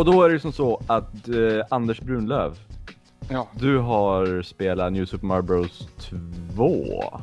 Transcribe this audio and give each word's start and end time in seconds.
Och 0.00 0.06
då 0.06 0.22
är 0.22 0.28
det 0.28 0.40
som 0.40 0.52
så 0.52 0.82
att 0.86 1.28
eh, 1.28 1.64
Anders 1.70 2.00
Brunlöv, 2.00 2.58
Ja, 3.28 3.48
du 3.58 3.78
har 3.78 4.42
spelat 4.42 4.92
New 4.92 5.04
Super 5.04 5.26
Mario 5.26 5.42
Bros 5.42 5.88
2. 6.54 7.20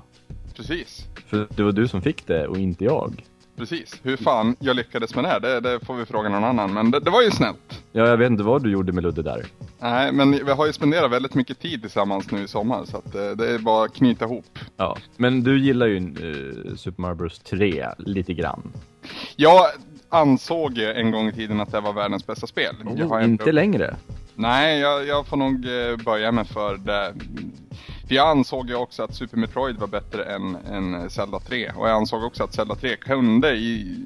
precis. 0.56 1.06
För 1.28 1.48
det 1.56 1.64
var 1.64 1.72
du 1.72 1.88
som 1.88 2.02
fick 2.02 2.28
det 2.28 2.48
och 2.48 2.58
inte 2.58 2.84
jag. 2.86 3.26
Precis. 3.58 4.00
Hur 4.04 4.18
fan 4.18 4.56
jag 4.60 4.76
lyckades 4.76 5.16
med 5.16 5.24
det 5.24 5.28
här, 5.28 5.40
det, 5.40 5.60
det 5.60 5.86
får 5.86 5.96
vi 5.96 6.06
fråga 6.06 6.30
någon 6.30 6.44
annan. 6.44 6.74
Men 6.74 6.92
det, 6.92 7.00
det 7.00 7.10
var 7.10 7.22
ju 7.22 7.32
snällt. 7.32 7.84
Ja, 7.92 8.08
jag 8.08 8.18
vet 8.18 8.32
inte 8.32 8.44
vad 8.44 8.64
du 8.64 8.72
gjorde 8.72 8.92
med 8.92 9.04
Ludde 9.04 9.22
där. 9.22 9.46
Nej, 9.80 10.12
men 10.12 10.32
vi 10.32 10.52
har 10.52 10.66
ju 10.68 10.74
spenderat 10.74 11.12
väldigt 11.12 11.36
mycket 11.36 11.60
tid 11.60 11.82
tillsammans 11.82 12.32
nu 12.32 12.44
i 12.44 12.48
sommar. 12.48 12.86
Så 12.86 12.98
att 12.98 13.16
eh, 13.16 13.30
det 13.32 13.50
är 13.54 13.60
bara 13.60 13.86
att 13.86 13.94
knyta 13.94 14.26
ihop. 14.26 14.60
Ja, 14.78 14.98
men 15.16 15.44
du 15.44 15.60
gillar 15.60 15.88
ju 15.88 15.98
eh, 15.98 16.76
Super 16.76 17.02
Mario 17.02 17.16
Bros 17.16 17.40
3 17.40 17.88
lite 17.98 18.34
grann. 18.34 18.72
Jag 19.36 19.62
ansåg 20.10 20.78
ju 20.78 20.92
en 20.92 21.12
gång 21.12 21.28
i 21.28 21.32
tiden 21.32 21.60
att 21.60 21.72
det 21.72 21.80
var 21.80 21.94
världens 21.94 22.28
bästa 22.28 22.48
spel. 22.48 22.76
Oh, 22.86 23.24
inte 23.24 23.52
längre. 23.52 23.96
Nej, 24.36 24.80
jag, 24.80 25.08
jag 25.08 25.28
får 25.28 25.38
nog 25.38 25.66
eh, 25.66 26.06
böja 26.06 26.32
mig 26.32 26.46
för 26.46 26.78
det. 26.78 27.14
För 28.08 28.16
jag 28.16 28.28
ansåg 28.28 28.70
ju 28.70 28.76
också 28.76 29.04
att 29.04 29.16
Super 29.16 29.38
Metroid 29.38 29.78
var 29.78 29.88
bättre 29.88 30.24
än, 30.24 30.56
än 30.56 31.10
Zelda 31.10 31.40
3. 31.40 31.72
Och 31.76 31.90
jag 31.90 31.96
ansåg 31.96 32.24
också 32.24 32.44
att 32.44 32.54
Zelda 32.54 32.76
3 32.76 32.96
kunde 32.96 33.52
i, 33.52 33.98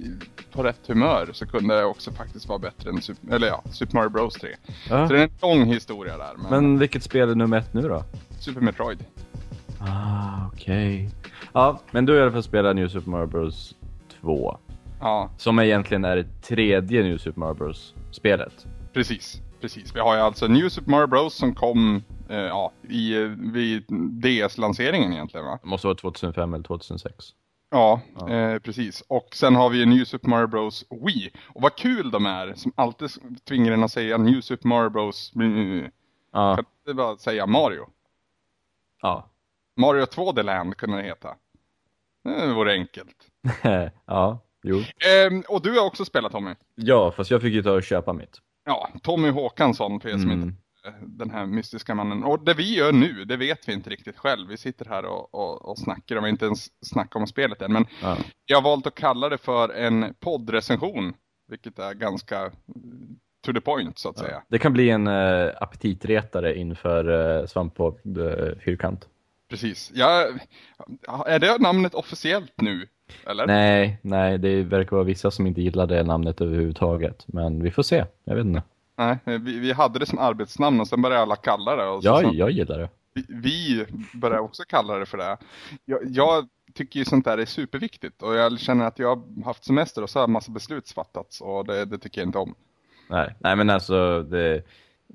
på 0.51 0.63
rätt 0.63 0.87
humör 0.87 1.29
så 1.33 1.45
kunde 1.45 1.75
det 1.75 1.85
också 1.85 2.11
faktiskt 2.11 2.47
vara 2.47 2.59
bättre 2.59 2.89
än 2.89 3.01
Super, 3.01 3.35
eller 3.35 3.47
ja, 3.47 3.63
Super 3.71 3.95
Mario 3.95 4.09
Bros 4.09 4.33
3. 4.33 4.49
Ja. 4.89 5.07
Så 5.07 5.13
det 5.13 5.20
är 5.20 5.23
en 5.23 5.31
lång 5.41 5.65
historia 5.65 6.17
där. 6.17 6.33
Men, 6.37 6.49
Men 6.49 6.79
vilket 6.79 7.03
spel 7.03 7.29
är 7.29 7.35
nummer 7.35 7.57
ett 7.57 7.73
nu 7.73 7.81
då? 7.81 8.03
Super 8.39 8.61
Metroid. 8.61 9.05
Ah, 9.79 10.48
okej. 10.54 11.09
Ja, 11.54 11.79
men 11.91 12.05
du 12.05 12.13
har 12.13 12.20
i 12.20 12.23
alla 12.23 12.31
fall 12.31 12.43
spelat 12.43 12.76
New 12.76 12.87
Super 12.87 13.09
Mario 13.09 13.27
Bros 13.27 13.76
2. 14.21 14.57
Ja, 15.02 15.30
Som 15.38 15.60
egentligen 15.60 16.05
är 16.05 16.16
det 16.16 16.41
tredje 16.41 17.04
New 17.04 17.18
Super 17.18 17.40
Mario 17.40 17.54
Bros 17.54 17.94
spelet. 18.12 18.68
precis. 18.94 19.41
Precis. 19.62 19.96
Vi 19.96 19.99
har 19.99 20.16
ju 20.16 20.21
alltså 20.21 20.48
New 20.48 20.70
Super 20.70 20.91
Mario 20.91 21.07
Bros 21.07 21.34
som 21.35 21.55
kom 21.55 22.04
eh, 22.30 22.35
ja, 22.38 22.71
i, 22.90 23.22
eh, 23.22 23.27
vid 23.54 23.84
DS-lanseringen 24.24 25.13
egentligen 25.13 25.46
va? 25.46 25.60
Det 25.62 25.68
måste 25.70 25.88
vara 25.88 25.96
2005 25.96 26.54
eller 26.54 26.63
2006. 26.63 27.13
Ja, 27.72 28.02
Ja. 28.20 28.29
Eh, 28.29 28.60
precis. 28.60 29.04
Och 29.07 29.27
sen 29.35 29.55
har 29.55 29.70
vi 29.70 29.85
New 29.85 30.05
Super 30.05 30.29
Mario 30.29 30.48
Bros 30.48 30.85
Wii. 31.05 31.32
Och 31.48 31.62
vad 31.62 31.76
kul 31.76 32.12
de 32.12 32.26
är 32.26 32.54
som 32.54 32.72
alltid 32.76 33.10
tvingar 33.48 33.72
en 33.72 33.84
att 33.84 33.91
säga 33.91 34.18
New 34.18 34.41
Super 34.41 34.68
Mario 34.68 34.90
Bros. 34.90 35.32
Ja, 36.32 36.55
Kan 36.55 36.66
inte 36.88 36.94
bara 36.94 37.18
säga 37.18 37.46
Mario? 37.46 37.88
ja. 39.02 39.27
Mario 39.77 40.05
2D 40.05 40.44
Land 40.44 40.77
kunde 40.77 40.98
det 40.98 41.04
heta. 41.04 41.35
Det 42.24 42.54
vore 42.54 42.74
enkelt. 42.74 43.16
ja, 44.05 44.40
jo. 44.63 44.84
Ehm, 45.09 45.43
och 45.48 45.62
du 45.62 45.71
har 45.79 45.85
också 45.85 46.05
spelat 46.05 46.31
Tommy. 46.31 46.51
Ja, 46.76 47.12
fast 47.12 47.31
jag 47.31 47.41
fick 47.41 47.54
ju 47.54 47.63
ta 47.63 47.71
och 47.71 47.84
köpa 47.84 48.13
mitt. 48.13 48.37
Ja, 48.65 48.90
Tommy 49.04 49.29
Håkansson 49.29 49.99
för 49.99 50.09
er 50.09 50.13
som 50.13 50.21
Mm. 50.31 50.41
inte 50.43 50.55
eh, 50.85 50.93
den 51.01 51.29
här 51.31 51.45
mystiska 51.45 51.95
mannen. 51.95 52.23
Och 52.23 52.45
det 52.45 52.54
vi 52.54 52.76
gör 52.76 52.91
nu, 52.91 53.26
det 53.26 53.37
vet 53.37 53.67
vi 53.70 53.73
inte 53.73 53.89
riktigt 53.89 54.17
själv. 54.17 54.49
Vi 54.49 54.57
sitter 54.57 54.85
här 54.85 55.05
och, 55.05 55.34
och, 55.35 55.70
och 55.70 55.77
snackar 55.77 56.15
och 56.15 56.21
vi 56.23 56.26
har 56.26 56.29
inte 56.29 56.45
ens 56.45 56.67
snackat 56.85 57.15
om 57.15 57.27
spelet 57.27 57.62
än. 57.62 57.73
Men 57.73 57.85
Ja. 58.01 58.17
jag 58.45 58.57
har 58.57 58.62
valt 58.63 58.87
att 58.87 58.95
kalla 58.95 59.29
det 59.29 59.37
för 59.37 59.70
en 59.70 60.13
poddrecension. 60.20 61.13
Vilket 61.48 61.79
är 61.79 61.93
ganska 61.93 62.51
to 63.45 63.54
the 63.54 63.62
point 63.62 63.99
så 63.99 64.09
att 64.09 64.17
säga. 64.17 64.44
Det 64.47 64.59
kan 64.59 64.73
bli 64.73 64.89
en 64.89 65.07
uh, 65.07 65.51
aptitretare 65.62 66.57
inför 66.57 67.09
uh, 67.09 67.45
svamp 67.47 67.75
på 67.75 68.00
uh, 68.17 68.59
fyrkant. 68.66 69.07
Precis. 69.50 69.91
Ja, 69.94 70.28
är 71.28 71.39
det 71.39 71.57
namnet 71.57 71.94
officiellt 71.94 72.53
nu? 72.62 72.88
Eller? 73.25 73.47
Nej, 73.47 73.97
nej, 74.01 74.38
det 74.38 74.63
verkar 74.63 74.91
vara 74.95 75.03
vissa 75.03 75.31
som 75.31 75.47
inte 75.47 75.61
gillar 75.61 75.88
det 75.88 76.03
namnet 76.03 76.41
överhuvudtaget. 76.41 77.23
Men 77.27 77.63
vi 77.63 77.72
får 77.72 77.83
se, 77.83 78.05
jag 78.23 78.35
vet 78.35 78.45
inte. 78.45 78.63
Nej, 78.95 79.17
vi, 79.25 79.59
vi 79.59 79.72
hade 79.73 79.99
det 79.99 80.05
som 80.05 80.19
arbetsnamn 80.19 80.79
och 80.81 80.88
sen 80.88 81.01
började 81.01 81.22
alla 81.22 81.35
kalla 81.35 81.75
det. 81.75 81.88
Och 81.88 82.03
så, 82.03 82.07
Ja, 82.09 82.31
jag 82.33 82.51
gillar 82.51 82.77
det. 82.79 82.89
vi, 83.13 83.25
vi 83.29 83.85
började 84.13 84.41
också 84.41 84.63
kalla 84.67 84.97
det 84.97 85.05
för 85.05 85.17
det. 85.17 85.38
Jag, 85.85 85.99
jag 86.05 86.47
tycker 86.73 86.99
ju 86.99 87.05
sånt 87.05 87.25
där 87.25 87.38
är 87.38 87.45
superviktigt 87.45 88.22
och 88.22 88.35
jag 88.35 88.59
känner 88.59 88.85
att 88.85 88.99
jag 88.99 89.16
har 89.16 89.43
haft 89.45 89.63
semester 89.66 90.03
och 90.03 90.09
så 90.09 90.19
har 90.19 90.23
en 90.23 90.31
massa 90.31 90.51
beslut 90.51 90.91
fattats 90.91 91.41
och 91.41 91.66
det, 91.66 91.85
det 91.85 91.97
tycker 91.97 92.22
jag 92.22 92.28
inte 92.28 92.38
om. 92.38 92.55
Nej, 93.09 93.35
nej 93.39 93.55
men 93.55 93.69
alltså, 93.69 94.22
det, 94.23 94.63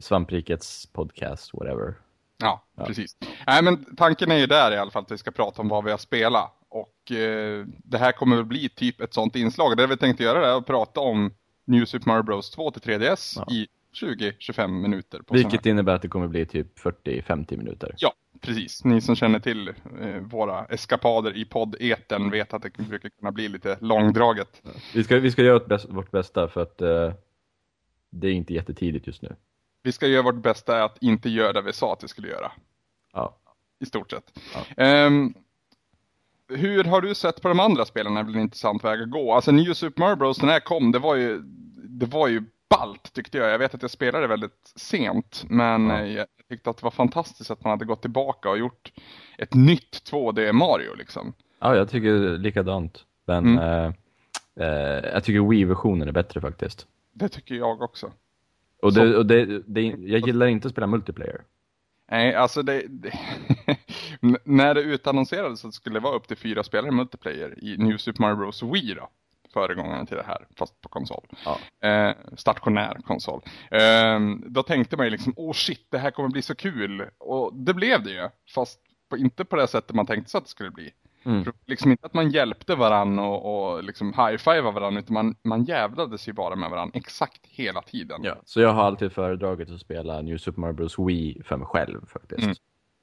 Svamprikets 0.01 0.87
podcast, 0.87 1.55
whatever. 1.55 1.95
Ja, 2.39 2.63
Ja. 2.77 2.85
precis. 2.85 3.17
Nej, 3.47 3.63
men 3.63 3.97
tanken 3.97 4.31
är 4.31 4.37
ju 4.37 4.47
där 4.47 4.73
i 4.73 4.77
alla 4.77 4.91
fall 4.91 5.03
att 5.03 5.11
vi 5.13 5.19
ska 5.19 5.31
prata 5.31 5.63
om 5.63 5.69
vad 5.69 5.85
vi 5.85 5.91
har 5.91 5.99
spelat. 5.99 6.53
Och 6.81 7.13
eh, 7.13 7.67
det 7.85 7.99
här 7.99 8.13
kommer 8.13 8.37
väl 8.37 8.45
bli 8.45 8.69
typ 8.69 9.01
ett 9.01 9.15
sånt 9.15 9.37
inslag. 9.37 9.77
Det 9.77 9.87
vi 9.87 9.97
tänkte 9.97 10.23
göra 10.23 10.47
är 10.47 10.59
att 10.59 10.67
prata 10.67 11.01
om 11.01 11.35
New 11.65 11.85
Super 11.85 12.07
Mario 12.07 12.23
Bros 12.23 12.51
2 12.51 12.71
till 12.71 12.83
3DS 12.83 13.43
Ja. 13.47 13.55
i 13.55 13.69
20-25 14.03 14.69
minuter. 14.69 15.21
Vilket 15.31 15.67
innebär 15.67 15.95
att 15.95 16.03
det 16.03 16.09
kommer 16.09 16.29
bli 16.29 16.47
typ 16.47 16.79
40-50 16.79 17.57
minuter. 17.57 17.95
Ja, 17.99 18.13
precis. 18.41 18.85
Ni 18.85 19.01
som 19.01 19.17
känner 19.17 19.39
till 19.39 19.69
eh, 19.69 20.21
våra 20.21 20.65
eskapader 20.65 21.37
i 21.37 21.45
podd-eten 21.45 22.31
vet 22.31 22.55
att 22.55 22.63
det 22.63 22.79
brukar 22.79 23.09
kunna 23.09 23.33
bli 23.33 23.49
lite 23.49 23.79
långdraget. 23.81 24.63
Vi 24.95 25.05
ska, 25.05 25.19
vi 25.19 25.31
ska 25.31 25.43
göra 25.43 25.59
vårt 25.59 25.69
bästa, 25.69 25.89
vårt 25.93 26.11
bästa 26.11 26.49
för 26.49 26.63
att 26.63 26.81
eh, 26.83 27.13
det 28.11 28.29
är 28.29 28.33
inte 28.33 28.55
jättetidigt 28.55 29.07
just 29.07 29.23
nu. 29.23 29.37
Vi 29.83 29.93
ska 29.93 30.07
göra 30.07 30.23
vårt 30.23 30.43
bästa 30.43 30.85
att 30.85 31.03
inte 31.03 31.29
göra 31.29 31.53
det 31.53 31.63
vi 31.63 31.73
sa 31.73 31.93
att 31.93 32.05
vi 32.05 32.09
skulle 32.09 32.29
göra. 32.29 32.53
Ja. 33.13 33.37
I 33.81 33.87
stort 33.87 34.11
sett. 34.11 34.39
Ja. 34.55 34.83
Ehm, 34.85 35.35
hur 36.49 36.85
har 36.85 37.01
du 37.01 37.15
sett 37.15 37.43
på 37.43 37.49
de 37.49 37.61
andra 37.61 37.85
spelen? 37.85 38.15
Det 38.15 38.21
är 38.21 38.25
väl 38.25 38.35
en 38.35 38.41
intressant 38.41 38.85
väg 38.85 39.03
att 39.03 39.11
gå. 39.11 39.33
Alltså 39.35 39.53
New 39.53 39.73
Super 39.75 40.01
Mario 40.03 40.17
Bros 40.17 40.43
när 40.43 40.49
här 40.53 40.61
kom, 40.61 40.93
det 40.93 40.99
var 40.99 41.15
ju, 41.15 41.41
det 41.89 42.07
var 42.07 42.29
ju 42.29 42.43
ballt 42.71 43.13
tyckte 43.13 43.39
jag. 43.39 43.51
Jag 43.51 43.59
vet 43.59 43.75
att 43.75 43.83
jag 43.83 43.91
spelade 43.91 44.27
väldigt 44.27 44.73
sent, 44.77 45.45
men 45.49 45.91
eh, 45.91 46.07
jag 46.07 46.27
tyckte 46.49 46.71
att 46.71 46.77
det 46.77 46.85
var 46.85 46.91
fantastiskt 46.91 47.51
att 47.51 47.65
man 47.65 47.71
hade 47.71 47.85
gått 47.85 48.01
tillbaka 48.03 48.51
och 48.51 48.59
gjort 48.59 48.93
ett 49.39 49.55
nytt 49.55 50.03
2D 50.11 50.53
Mario 50.53 50.95
liksom. 50.95 51.33
ja, 51.61 51.77
jag 51.77 51.91
tycker 51.91 52.39
likadant. 52.39 53.05
Men 53.27 53.59
Mm. 53.59 53.59
eh, 53.59 54.67
eh, 54.67 55.11
jag 55.13 55.25
tycker 55.25 55.49
Wii-versionen 55.49 56.09
är 56.09 56.13
bättre 56.13 56.41
faktiskt. 56.41 56.87
Det 57.13 57.29
tycker 57.29 57.55
jag 57.55 57.83
också. 57.83 58.13
Och, 58.83 58.93
det, 58.95 59.17
och 59.17 59.27
det, 59.27 59.63
det, 59.67 59.83
jag 59.83 60.27
gillar 60.27 60.47
inte 60.47 60.69
att 60.69 60.73
spela 60.73 60.87
multiplayer. 60.87 61.41
Nej, 62.11 62.35
alltså 62.35 62.63
det... 62.63 62.83
det 62.89 63.13
N- 64.29 64.37
när 64.45 64.75
det 64.75 64.81
utannonserades 64.81 65.65
att 65.65 65.71
det 65.71 65.75
skulle 65.75 66.01
vara 66.01 66.15
upp 66.17 66.29
till 66.29 66.37
fyra 66.37 66.63
spelare 66.63 66.89
i 66.89 66.95
multiplayer 66.95 67.65
i 67.65 67.77
New 67.77 67.97
Super 67.97 68.21
Mario 68.23 68.37
Bros 68.37 68.63
Wii 68.63 68.95
då. 68.95 69.09
Föregångaren 69.53 70.07
till 70.07 70.17
det 70.17 70.23
här, 70.27 70.47
fast 70.59 70.81
på 70.81 70.89
konsol. 70.89 71.27
Ja. 71.45 71.89
Eh, 71.89 72.15
stationär 72.37 72.95
konsol. 73.07 73.43
Eh, 73.71 74.21
då 74.47 74.63
tänkte 74.63 74.97
man 74.97 75.07
ju 75.07 75.11
liksom, 75.11 75.33
åh 75.37 75.51
oh 75.51 75.55
shit, 75.55 75.87
det 75.91 75.99
här 75.99 76.11
kommer 76.11 76.29
bli 76.29 76.43
så 76.43 76.55
kul. 76.55 77.05
Och 77.19 77.55
det 77.55 77.75
blev 77.75 78.03
det 78.03 78.11
ju. 78.11 78.29
Fast 78.55 78.81
på, 79.11 79.17
inte 79.17 79.45
på 79.45 79.57
det 79.57 79.69
sättet 79.69 79.97
man 79.97 80.07
tänkte 80.07 80.31
sig 80.31 80.39
att 80.39 80.45
det 80.45 80.51
skulle 80.51 80.71
bli. 80.71 80.93
Mm. 81.25 81.53
Liksom 81.67 81.91
inte 81.91 82.07
att 82.07 82.15
man 82.15 82.31
hjälpte 82.31 82.75
varann 82.75 83.19
och, 83.19 83.75
och 83.75 83.85
liksom 83.85 84.13
high-fiva 84.13 84.71
varann, 84.71 84.97
utan 84.97 85.15
man, 85.15 85.35
man 85.43 85.65
jävlades 85.65 86.29
ju 86.29 86.33
bara 86.33 86.57
med 86.57 86.71
varann 86.71 86.91
exakt 86.95 87.41
hela 87.47 87.83
tiden. 87.83 88.21
Ja, 88.25 88.37
så 88.45 88.61
jag 88.61 88.73
har 88.73 88.83
alltid 88.85 89.13
föredragit 89.13 89.71
att 89.71 89.81
spela 89.81 90.23
New 90.23 90.39
Super 90.39 90.61
Mario 90.61 90.75
Bros 90.75 90.99
Wii 90.99 91.43
för 91.45 91.57
mig 91.57 91.67
själv 91.67 92.07
faktiskt. 92.07 92.43
Mm. 92.43 92.55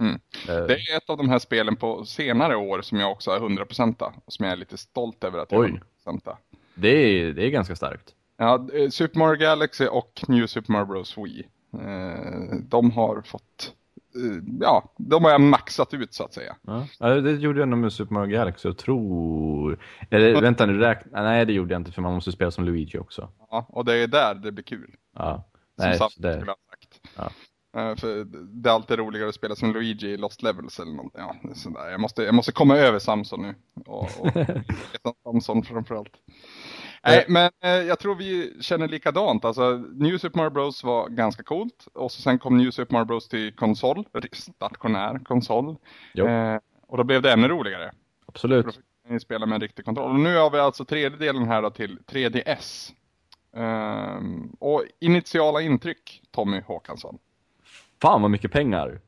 Mm. 0.04 0.20
Eh, 0.50 0.66
Det 0.68 0.74
är 0.74 0.98
ett 0.98 1.10
av 1.10 1.18
de 1.18 1.30
här 1.30 1.40
spelen 1.40 1.76
på 1.76 2.06
senare 2.06 2.56
år 2.56 2.82
som 2.82 3.00
jag 3.00 3.12
också 3.12 3.32
är 3.32 3.40
100% 3.40 4.02
och 4.26 4.34
som 4.34 4.46
jag 4.46 4.52
är 4.52 4.58
lite 4.58 4.78
stolt 4.78 5.24
över 5.24 5.40
att 5.40 5.52
jag 5.52 5.62
Oj. 5.62 5.82
är 6.06 6.12
100%. 6.12 6.36
det, 6.76 6.88
är, 6.90 7.34
det 7.34 7.46
är 7.46 7.50
ganska 7.50 7.76
starkt. 7.76 8.14
Ja, 8.38 8.68
eh, 8.74 8.90
Super 8.90 9.20
Mario 9.20 9.40
Galaxy 9.40 9.88
och 9.88 10.24
New 10.28 10.48
Super 10.48 10.72
Mario 10.74 10.86
Bros 10.86 11.18
Wii. 11.18 11.48
Eh, 11.74 12.56
de 12.64 12.92
har 12.92 13.22
fått, 13.22 13.74
ja, 14.62 14.94
de 14.98 15.24
har 15.24 15.32
jag 15.32 15.42
maxat 15.42 15.94
ut 15.94 16.14
så 16.14 16.24
att 16.24 16.34
säga. 16.34 16.56
Ja. 17.00 17.10
Det 17.22 17.32
gjorde 17.32 17.60
jag 17.60 17.70
nog 17.70 17.80
med 17.80 17.94
Super 17.94 18.14
Mario 18.14 18.30
Galaxy, 18.32 18.68
jag 18.68 18.78
tror... 18.78 19.80
Eller 20.10 20.42
vänta 20.42 20.66
nu, 20.66 20.78
räkna... 20.78 21.22
Nej, 21.24 21.46
det 21.46 21.54
gjorde 21.54 21.74
jag 21.74 21.80
inte 21.80 21.92
för 21.92 22.02
man 22.02 22.14
måste 22.14 22.32
spela 22.32 22.52
som 22.52 22.64
Luigi 22.66 22.98
också. 22.98 23.30
Ja, 23.52 23.66
och 23.70 23.86
det 23.86 23.94
är 23.96 24.08
där 24.08 24.36
det 24.36 24.52
blir 24.52 24.64
kul. 24.64 24.96
Ja. 25.16 25.44
Som 25.80 25.86
Nej, 25.90 25.98
Sam 25.98 26.10
så 26.10 26.22
det... 26.22 26.34
skulle 26.34 26.52
ha 26.52 26.58
sagt. 26.70 27.02
Ja. 27.16 27.30
Eh, 27.76 27.96
för 27.96 28.24
det 28.62 28.70
är 28.70 28.74
alltid 28.74 29.00
roligare 29.00 29.30
att 29.30 29.36
spela 29.36 29.56
som 29.56 29.74
Luigi 29.74 30.08
i 30.08 30.18
Lost 30.18 30.42
Levels 30.44 30.80
eller 30.80 30.92
något. 30.92 31.14
Ja, 31.18 31.36
sådär. 31.56 31.92
Jag, 31.92 32.00
måste, 32.00 32.24
jag 32.24 32.34
måste 32.34 32.52
komma 32.52 32.78
över 32.78 33.00
Samson 33.00 33.42
nu. 33.42 33.56
Och, 33.86 34.10
och 35.24 35.24
Samson 35.24 35.64
framförallt. 35.64 36.14
Nej, 37.06 37.26
men 37.28 37.52
eh, 37.64 37.70
jag 37.70 38.00
tror 38.00 38.16
vi 38.16 38.58
känner 38.62 38.88
likadant. 38.88 39.46
Alltså, 39.46 39.72
New 39.94 40.18
Super 40.18 40.38
Mario 40.38 40.50
Bros 40.50 40.84
var 40.84 41.10
ganska 41.10 41.44
coolt. 41.44 41.88
Och 41.94 42.12
så 42.12 42.22
sen 42.22 42.40
kom 42.40 42.58
New 42.58 42.72
Super 42.72 42.94
Mario 42.94 43.06
Bros 43.06 43.28
till 43.28 43.56
konsol. 43.56 44.06
Stationär 44.34 45.20
konsol. 45.24 45.76
Jo. 46.14 46.28
Eh, 46.28 46.60
och 46.88 46.98
då 46.98 47.04
blev 47.04 47.22
det 47.22 47.34
ännu 47.34 47.48
roligare. 47.48 47.92
Absolut. 48.26 48.66
För 48.66 48.72
då 48.72 48.76
fick 48.76 49.12
ni 49.12 49.20
spela 49.20 49.46
med 49.46 49.56
en 49.56 49.62
riktig 49.62 49.86
kontroll. 49.86 50.12
Och 50.12 50.20
nu 50.20 50.36
har 50.38 50.50
vi 50.50 50.60
alltså 50.60 50.86
tredje 50.86 51.18
delen 51.18 51.48
här 51.48 51.62
då 51.62 51.70
till 51.70 52.00
3DS. 52.08 52.92
Ehm, 53.56 54.56
och 54.60 54.84
initiala 55.00 55.62
intryck, 55.62 56.22
Tommy 56.32 56.62
Håkansson. 56.62 57.18
Fan 58.04 58.22
vad 58.22 58.32
mycket 58.32 58.52
pengar! 58.52 59.00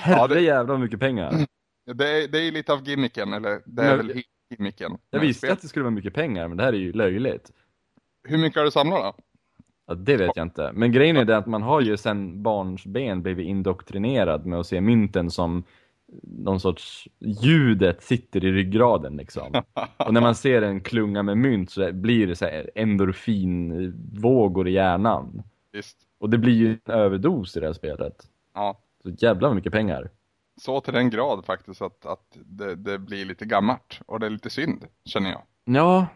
Herre 0.00 0.16
Ja, 0.18 0.26
det- 0.26 0.40
jävlar 0.40 0.74
vad 0.74 0.80
mycket 0.80 1.00
pengar! 1.00 1.46
Det 1.94 2.08
är, 2.08 2.28
det 2.28 2.38
är 2.38 2.52
lite 2.52 2.72
av 2.72 2.88
gimmicken, 2.88 3.32
eller 3.32 3.60
det 3.66 3.82
är 3.82 3.96
Men- 3.96 4.06
väl 4.06 4.22
gimmicken. 4.50 4.98
Jag 5.10 5.20
visste 5.20 5.38
spel. 5.38 5.52
att 5.52 5.62
det 5.62 5.68
skulle 5.68 5.82
vara 5.82 5.94
mycket 5.94 6.14
pengar, 6.14 6.48
men 6.48 6.56
det 6.56 6.62
här 6.64 6.72
är 6.72 6.76
ju 6.76 6.92
löjligt. 6.92 7.50
Hur 8.28 8.38
mycket 8.38 8.56
har 8.58 8.64
du 8.64 8.70
samlat 8.70 9.02
då? 9.16 9.22
Ja, 9.86 9.94
det 9.94 10.16
vet 10.16 10.30
jag 10.36 10.46
inte. 10.46 10.70
Men 10.74 10.92
grejen 10.92 11.16
är 11.16 11.24
det 11.24 11.36
att 11.36 11.46
man 11.46 11.62
har 11.62 11.80
ju 11.80 11.96
sen 11.96 12.42
barnsben 12.42 13.22
blivit 13.22 13.46
indoktrinerad 13.46 14.46
med 14.46 14.58
att 14.58 14.66
se 14.66 14.80
mynten 14.80 15.30
som 15.30 15.64
någon 16.22 16.60
sorts 16.60 17.08
ljudet 17.42 18.02
sitter 18.02 18.44
i 18.44 18.52
ryggraden 18.52 19.16
liksom. 19.16 19.62
Och 19.96 20.14
när 20.14 20.20
man 20.20 20.34
ser 20.34 20.62
en 20.62 20.80
klunga 20.80 21.22
med 21.22 21.36
mynt 21.38 21.70
så 21.70 21.92
blir 21.92 22.26
det 22.26 22.36
så 22.36 22.44
här 22.44 22.70
endorfinvågor 22.74 24.68
i 24.68 24.72
hjärnan. 24.72 25.42
Visst. 25.72 25.98
Och 26.18 26.30
det 26.30 26.38
blir 26.38 26.54
ju 26.54 26.78
en 26.84 26.94
överdos 26.94 27.56
i 27.56 27.60
det 27.60 27.66
här 27.66 27.72
spelet. 27.72 28.28
Ja. 28.54 28.78
Så 29.02 29.10
jävla 29.10 29.54
mycket 29.54 29.72
pengar. 29.72 30.10
Så 30.56 30.80
till 30.80 30.94
den 30.94 31.10
grad 31.10 31.44
faktiskt 31.44 31.82
att, 31.82 32.06
att 32.06 32.36
det, 32.44 32.74
det 32.74 32.98
blir 32.98 33.24
lite 33.24 33.44
gammalt. 33.44 34.00
Och 34.06 34.20
det 34.20 34.26
är 34.26 34.30
lite 34.30 34.50
synd, 34.50 34.84
känner 35.04 35.30
jag. 35.30 35.42
Ja, 35.64 36.06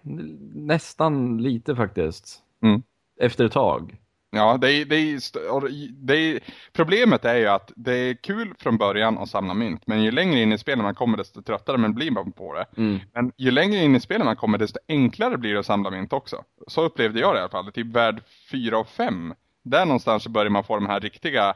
nästan 0.55 1.43
lite 1.43 1.77
faktiskt. 1.77 2.43
Mm. 2.63 2.83
Efter 3.21 3.45
ett 3.45 3.53
tag. 3.53 3.99
Ja, 4.35 4.57
det 4.57 4.73
är, 4.73 4.85
det 4.85 4.97
är, 4.97 5.89
det 6.07 6.15
är, 6.15 6.41
problemet 6.73 7.25
är 7.25 7.35
ju 7.35 7.47
att 7.47 7.73
det 7.77 7.93
är 7.95 8.15
kul 8.15 8.55
från 8.59 8.79
början 8.79 9.19
att 9.19 9.29
samla 9.29 9.55
mynt. 9.55 9.87
Men 9.87 10.03
ju 10.03 10.11
längre 10.11 10.41
in 10.41 10.53
i 10.53 10.59
spelet 10.59 10.83
man 10.83 10.95
kommer 10.95 11.17
desto 11.17 11.43
tröttare 11.43 11.79
man 11.79 11.95
blir 11.95 12.11
man 12.11 12.33
på 12.33 12.55
det. 12.55 12.67
Mm. 12.77 13.01
Men 13.13 13.33
ju 13.37 13.51
längre 13.51 13.85
in 13.85 13.97
i 13.97 14.01
spelet 14.01 14.25
man 14.25 14.37
kommer 14.37 14.59
desto 14.59 14.79
enklare 14.89 15.39
blir 15.39 15.53
det 15.53 15.61
att 15.61 15.67
samla 15.67 15.91
mynt 15.91 16.13
också. 16.13 16.45
Så 16.67 16.83
upplevde 16.83 17.21
jag 17.21 17.35
det 17.35 17.39
i 17.39 17.41
alla 17.41 17.51
fall. 17.51 17.73
Typ 17.73 17.87
värld 17.87 18.23
4 18.51 18.79
och 18.79 18.89
5. 18.89 19.35
Där 19.63 19.87
någonstans 19.87 20.29
börjar 20.29 20.51
man 20.51 20.65
få 20.65 20.75
de 20.75 20.87
här 20.87 21.01
riktiga 21.01 21.55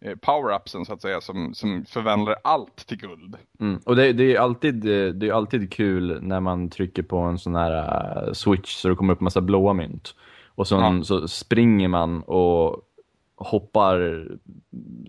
eh, 0.00 0.14
power-upsen 0.14 0.84
så 0.84 0.92
att 0.92 1.02
säga 1.02 1.20
som, 1.20 1.54
som 1.54 1.84
förvandlar 1.84 2.36
allt 2.44 2.76
till 2.86 2.98
guld. 2.98 3.36
Mm. 3.60 3.80
Och 3.84 3.96
det, 3.96 4.12
det, 4.12 4.36
är 4.36 4.40
alltid, 4.40 4.74
det 5.14 5.28
är 5.28 5.32
alltid 5.32 5.72
kul 5.72 6.22
när 6.22 6.40
man 6.40 6.70
trycker 6.70 7.02
på 7.02 7.18
en 7.18 7.38
sån 7.38 7.54
här 7.54 8.26
uh, 8.26 8.32
switch 8.32 8.74
så 8.74 8.88
det 8.88 8.94
kommer 8.94 9.12
upp 9.12 9.20
massa 9.20 9.40
blåa 9.40 9.72
mynt. 9.72 10.14
Och 10.46 10.68
så, 10.68 10.74
Ja. 10.74 11.02
så 11.04 11.28
springer 11.28 11.88
man 11.88 12.22
och 12.22 12.84
hoppar 13.36 14.28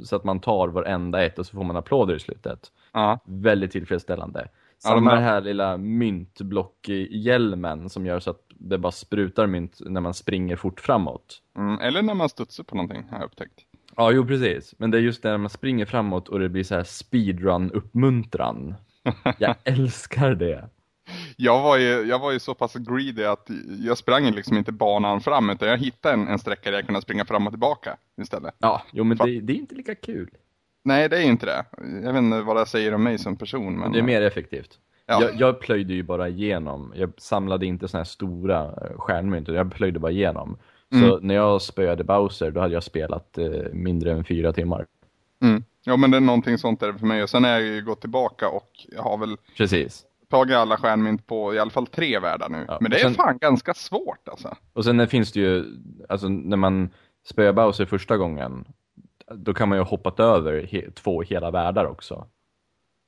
så 0.03 0.15
att 0.15 0.23
man 0.23 0.39
tar 0.39 0.67
varenda 0.67 1.23
ett 1.25 1.39
och 1.39 1.45
så 1.45 1.57
får 1.57 1.63
man 1.63 1.77
applåder 1.77 2.15
i 2.15 2.19
slutet. 2.19 2.59
Ja, 2.93 3.19
Väldigt 3.25 3.71
tillfredsställande. 3.71 4.47
Ja, 4.83 4.89
de 4.89 4.95
Samma 4.99 5.09
här- 5.15 5.21
här 5.21 5.41
lilla 5.41 5.77
myntblock 5.77 6.89
i 6.89 7.17
hjälmen 7.17 7.89
som 7.89 8.05
gör 8.05 8.19
så 8.19 8.29
att 8.29 8.41
det 8.49 8.77
bara 8.77 8.91
sprutar 8.91 9.47
mynt 9.47 9.77
när 9.85 10.01
man 10.01 10.13
springer 10.13 10.55
fort 10.55 10.79
framåt. 10.79 11.41
mm, 11.57 11.79
eller 11.79 12.01
när 12.01 12.13
man 12.13 12.29
studsar 12.29 12.63
på 12.63 12.75
någonting 12.75 13.03
har 13.11 13.17
jag 13.17 13.25
upptäckt. 13.25 13.59
Ja, 13.95 14.11
jo 14.11 14.25
precis. 14.25 14.75
Men 14.77 14.91
det 14.91 14.97
är 14.97 15.01
just 15.01 15.23
när 15.23 15.37
man 15.37 15.49
springer 15.49 15.85
framåt 15.85 16.27
och 16.27 16.39
det 16.39 16.49
blir 16.49 16.63
så 16.63 16.75
här 16.75 16.83
speedrun-uppmuntran. 16.83 18.75
Jag 19.37 19.55
älskar 19.63 20.35
det. 20.35 20.69
Jag 21.37 21.61
var, 21.63 21.77
ju, 21.77 21.87
jag 21.87 22.19
var 22.19 22.31
ju 22.31 22.39
så 22.39 22.53
pass 22.53 22.73
greedy 22.73 23.23
att 23.23 23.49
jag 23.79 23.97
sprang 23.97 24.31
liksom 24.31 24.57
inte 24.57 24.71
banan 24.71 25.21
fram 25.21 25.49
utan 25.49 25.69
jag 25.69 25.77
hittade 25.77 26.13
en, 26.13 26.27
en 26.27 26.39
sträcka 26.39 26.71
där 26.71 26.77
jag 26.77 26.85
kunde 26.85 27.01
springa 27.01 27.25
fram 27.25 27.47
och 27.47 27.53
tillbaka 27.53 27.97
istället. 28.21 28.55
Ja, 28.59 28.83
jo 28.91 29.03
men 29.03 29.17
Fan. 29.17 29.27
det, 29.27 29.39
det 29.41 29.53
är 29.53 29.57
inte 29.57 29.75
lika 29.75 29.95
kul. 29.95 30.29
Nej, 30.83 31.09
det 31.09 31.17
är 31.17 31.21
inte 31.21 31.45
det. 31.45 31.65
Jag 32.03 32.13
vet 32.13 32.21
inte 32.21 32.41
vad 32.41 32.55
det 32.57 32.65
säger 32.65 32.93
om 32.93 33.03
mig 33.03 33.17
som 33.17 33.35
person. 33.35 33.79
Men, 33.79 33.91
det 33.91 33.99
är 33.99 34.03
mer 34.03 34.21
effektivt. 34.21 34.79
Ja. 35.05 35.21
Jag, 35.21 35.35
jag 35.35 35.59
plöjde 35.59 35.93
ju 35.93 36.03
bara 36.03 36.29
igenom. 36.29 36.93
Jag 36.95 37.11
samlade 37.17 37.65
inte 37.65 37.87
såna 37.87 37.99
här 37.99 38.05
stora 38.05 38.63
eh, 38.65 38.97
stjärnmynt, 38.97 39.47
jag 39.47 39.73
plöjde 39.73 39.99
bara 39.99 40.11
igenom. 40.11 40.57
Så 40.91 40.97
Mm. 40.97 41.19
när 41.27 41.35
jag 41.35 41.61
spöade 41.61 42.03
Bowser, 42.03 42.51
då 42.51 42.59
hade 42.61 42.73
jag 42.73 42.83
spelat 42.83 43.37
eh, 43.37 43.47
mindre 43.73 44.11
än 44.11 44.23
fyra 44.23 44.53
timmar. 44.53 44.85
Mm. 45.43 45.63
Ja, 45.83 45.97
men 45.97 46.11
det 46.11 46.17
är 46.17 46.21
någonting 46.21 46.57
sånt 46.57 46.79
där 46.79 46.93
för 46.93 47.05
mig. 47.05 47.23
Och 47.23 47.29
sen 47.29 47.43
har 47.43 47.51
jag 47.51 47.61
ju 47.61 47.81
gått 47.81 48.01
tillbaka 48.01 48.49
och 48.49 48.69
jag 48.95 49.01
har 49.03 49.17
väl 49.17 49.37
Precis. 49.57 50.03
tagit 50.29 50.55
alla 50.55 50.77
stjärnmynt 50.77 51.27
på 51.27 51.53
i 51.53 51.59
alla 51.59 51.71
fall 51.71 51.87
tre 51.87 52.19
världar 52.19 52.49
nu. 52.49 52.65
Ja, 52.67 52.77
men 52.81 52.91
det 52.91 52.97
är 52.97 53.03
sen- 53.03 53.13
fan 53.13 53.37
ganska 53.37 53.73
svårt 53.73 54.27
alltså. 54.29 54.55
Och 54.73 54.85
sen 54.85 55.07
finns 55.07 55.31
det 55.31 55.39
ju, 55.39 55.65
alltså 56.09 56.27
när 56.29 56.57
man 56.57 56.89
spöar 57.25 57.53
Bowser 57.53 57.85
första 57.85 58.17
gången, 58.17 58.65
då 59.35 59.53
kan 59.53 59.69
man 59.69 59.77
ju 59.77 59.83
ha 59.83 59.89
hoppat 59.89 60.19
över 60.19 60.67
he, 60.71 60.91
två 60.91 61.21
hela 61.21 61.51
världar 61.51 61.85
också. 61.85 62.27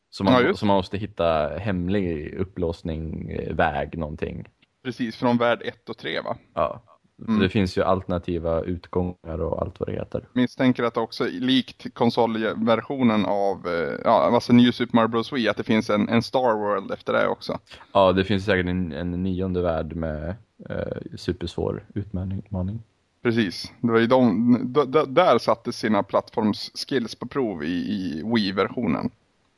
Så 0.09 0.23
man, 0.23 0.45
Ja, 0.45 0.53
så 0.53 0.65
man 0.65 0.75
måste 0.75 0.97
hitta 0.97 1.47
hemlig 1.57 2.33
upplåsning, 2.33 3.31
eh, 3.31 3.55
väg, 3.55 3.97
någonting. 3.97 4.47
Precis, 4.83 5.15
från 5.15 5.37
värld 5.37 5.61
1 5.65 5.89
och 5.89 5.97
3 5.97 6.21
va? 6.21 6.37
Ja. 6.53 6.81
Mm. 7.27 7.39
Det 7.39 7.49
finns 7.49 7.77
ju 7.77 7.83
alternativa 7.83 8.61
utgångar 8.61 9.41
och 9.41 9.61
allt 9.61 9.79
vad 9.79 9.89
det 9.89 9.93
heter. 9.93 10.27
Misstänker 10.33 10.83
att 10.83 10.97
också 10.97 11.25
likt 11.31 11.93
konsolversionen 11.93 13.25
av, 13.25 13.67
eh, 13.67 13.99
ja, 14.03 14.31
alltså 14.33 14.53
New 14.53 14.71
Super 14.71 14.95
Mario 14.95 15.07
Bros. 15.07 15.33
Wii, 15.33 15.49
att 15.49 15.57
det 15.57 15.63
finns 15.63 15.89
en, 15.89 16.09
en 16.09 16.23
Star 16.23 16.55
World 16.57 16.91
efter 16.91 17.13
det 17.13 17.27
också. 17.27 17.59
Ja, 17.93 18.11
det 18.11 18.23
finns 18.23 18.45
säkert 18.45 18.65
en, 18.65 18.91
en 18.91 19.23
nionde 19.23 19.61
värld 19.61 19.95
med 19.95 20.35
eh, 20.69 21.15
supersvår 21.15 21.85
utmaning. 21.93 22.83
Precis, 23.23 23.71
det 23.81 23.91
var 23.91 23.99
ju 23.99 24.07
de, 24.07 24.73
d- 24.73 25.03
där 25.07 25.37
satte 25.37 25.71
sina 25.73 26.03
plattformsskills 26.03 27.15
på 27.15 27.27
prov 27.27 27.63
i, 27.63 27.67
i 27.67 28.23
Wii-versionen. 28.35 29.09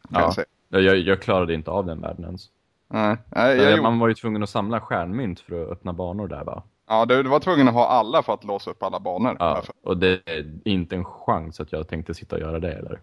Ja. 0.10 0.34
jag. 0.70 0.82
Jag, 0.82 0.98
jag, 0.98 1.22
klarade 1.22 1.54
inte 1.54 1.72
av 1.72 1.86
den 1.86 2.02
världen 2.02 2.26
ens. 2.26 2.50
Nej, 2.88 3.18
nej, 3.30 3.58
jag, 3.58 3.82
Man 3.84 4.00
var 4.00 4.08
ju 4.08 4.14
tvungen 4.14 4.44
att 4.44 4.50
samla 4.50 4.82
stjärnmynt 4.82 5.40
för 5.40 5.64
att 5.64 5.72
öppna 5.72 5.94
banor 5.94 6.28
där 6.28 6.44
va? 6.44 6.64
ja, 6.88 7.06
du, 7.06 7.24
du 7.24 7.30
var 7.30 7.40
tvungen 7.40 7.68
att 7.68 7.74
ha 7.74 7.88
alla 7.88 8.24
för 8.24 8.34
att 8.34 8.44
låsa 8.44 8.72
upp 8.72 8.84
alla 8.84 9.00
banor. 9.00 9.36
Ja, 9.40 9.54
Därför. 9.56 9.74
och 9.84 9.98
det 9.98 10.22
är 10.26 10.46
inte 10.66 10.96
en 10.96 11.06
chans 11.06 11.60
att 11.60 11.72
jag 11.72 11.88
tänkte 11.88 12.14
sitta 12.14 12.36
och 12.36 12.42
göra 12.42 12.60
det 12.60 12.72
eller? 12.74 13.00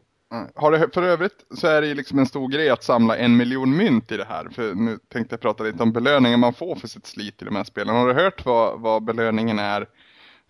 Har 0.55 0.73
det, 0.73 0.89
för 0.95 1.03
övrigt 1.03 1.45
så 1.55 1.67
är 1.67 1.81
det 1.81 1.87
ju 1.87 1.95
liksom 1.95 2.19
en 2.19 2.27
stor 2.27 2.49
grej 2.49 2.71
att 2.71 2.83
samla 2.83 3.17
en 3.17 3.37
miljon 3.37 3.77
mynt 3.77 4.13
i 4.13 4.17
det 4.17 4.25
här. 4.29 4.49
För 4.53 4.75
nu 4.75 4.99
tänkte 5.09 5.33
jag 5.33 5.41
prata 5.41 5.65
lite 5.65 5.83
om 5.83 5.93
belöningen 5.93 6.41
man 6.41 6.53
får 6.53 6.75
för 6.77 6.89
sitt 6.89 7.07
slit 7.07 7.43
i 7.43 7.45
de 7.45 7.57
här 7.57 7.65
spelen. 7.65 7.97
Har 7.97 8.09
du 8.09 8.15
hört 8.15 8.45
vad, 8.45 8.81
vad 8.81 9.03
belöningen 9.05 9.59
är 9.59 9.87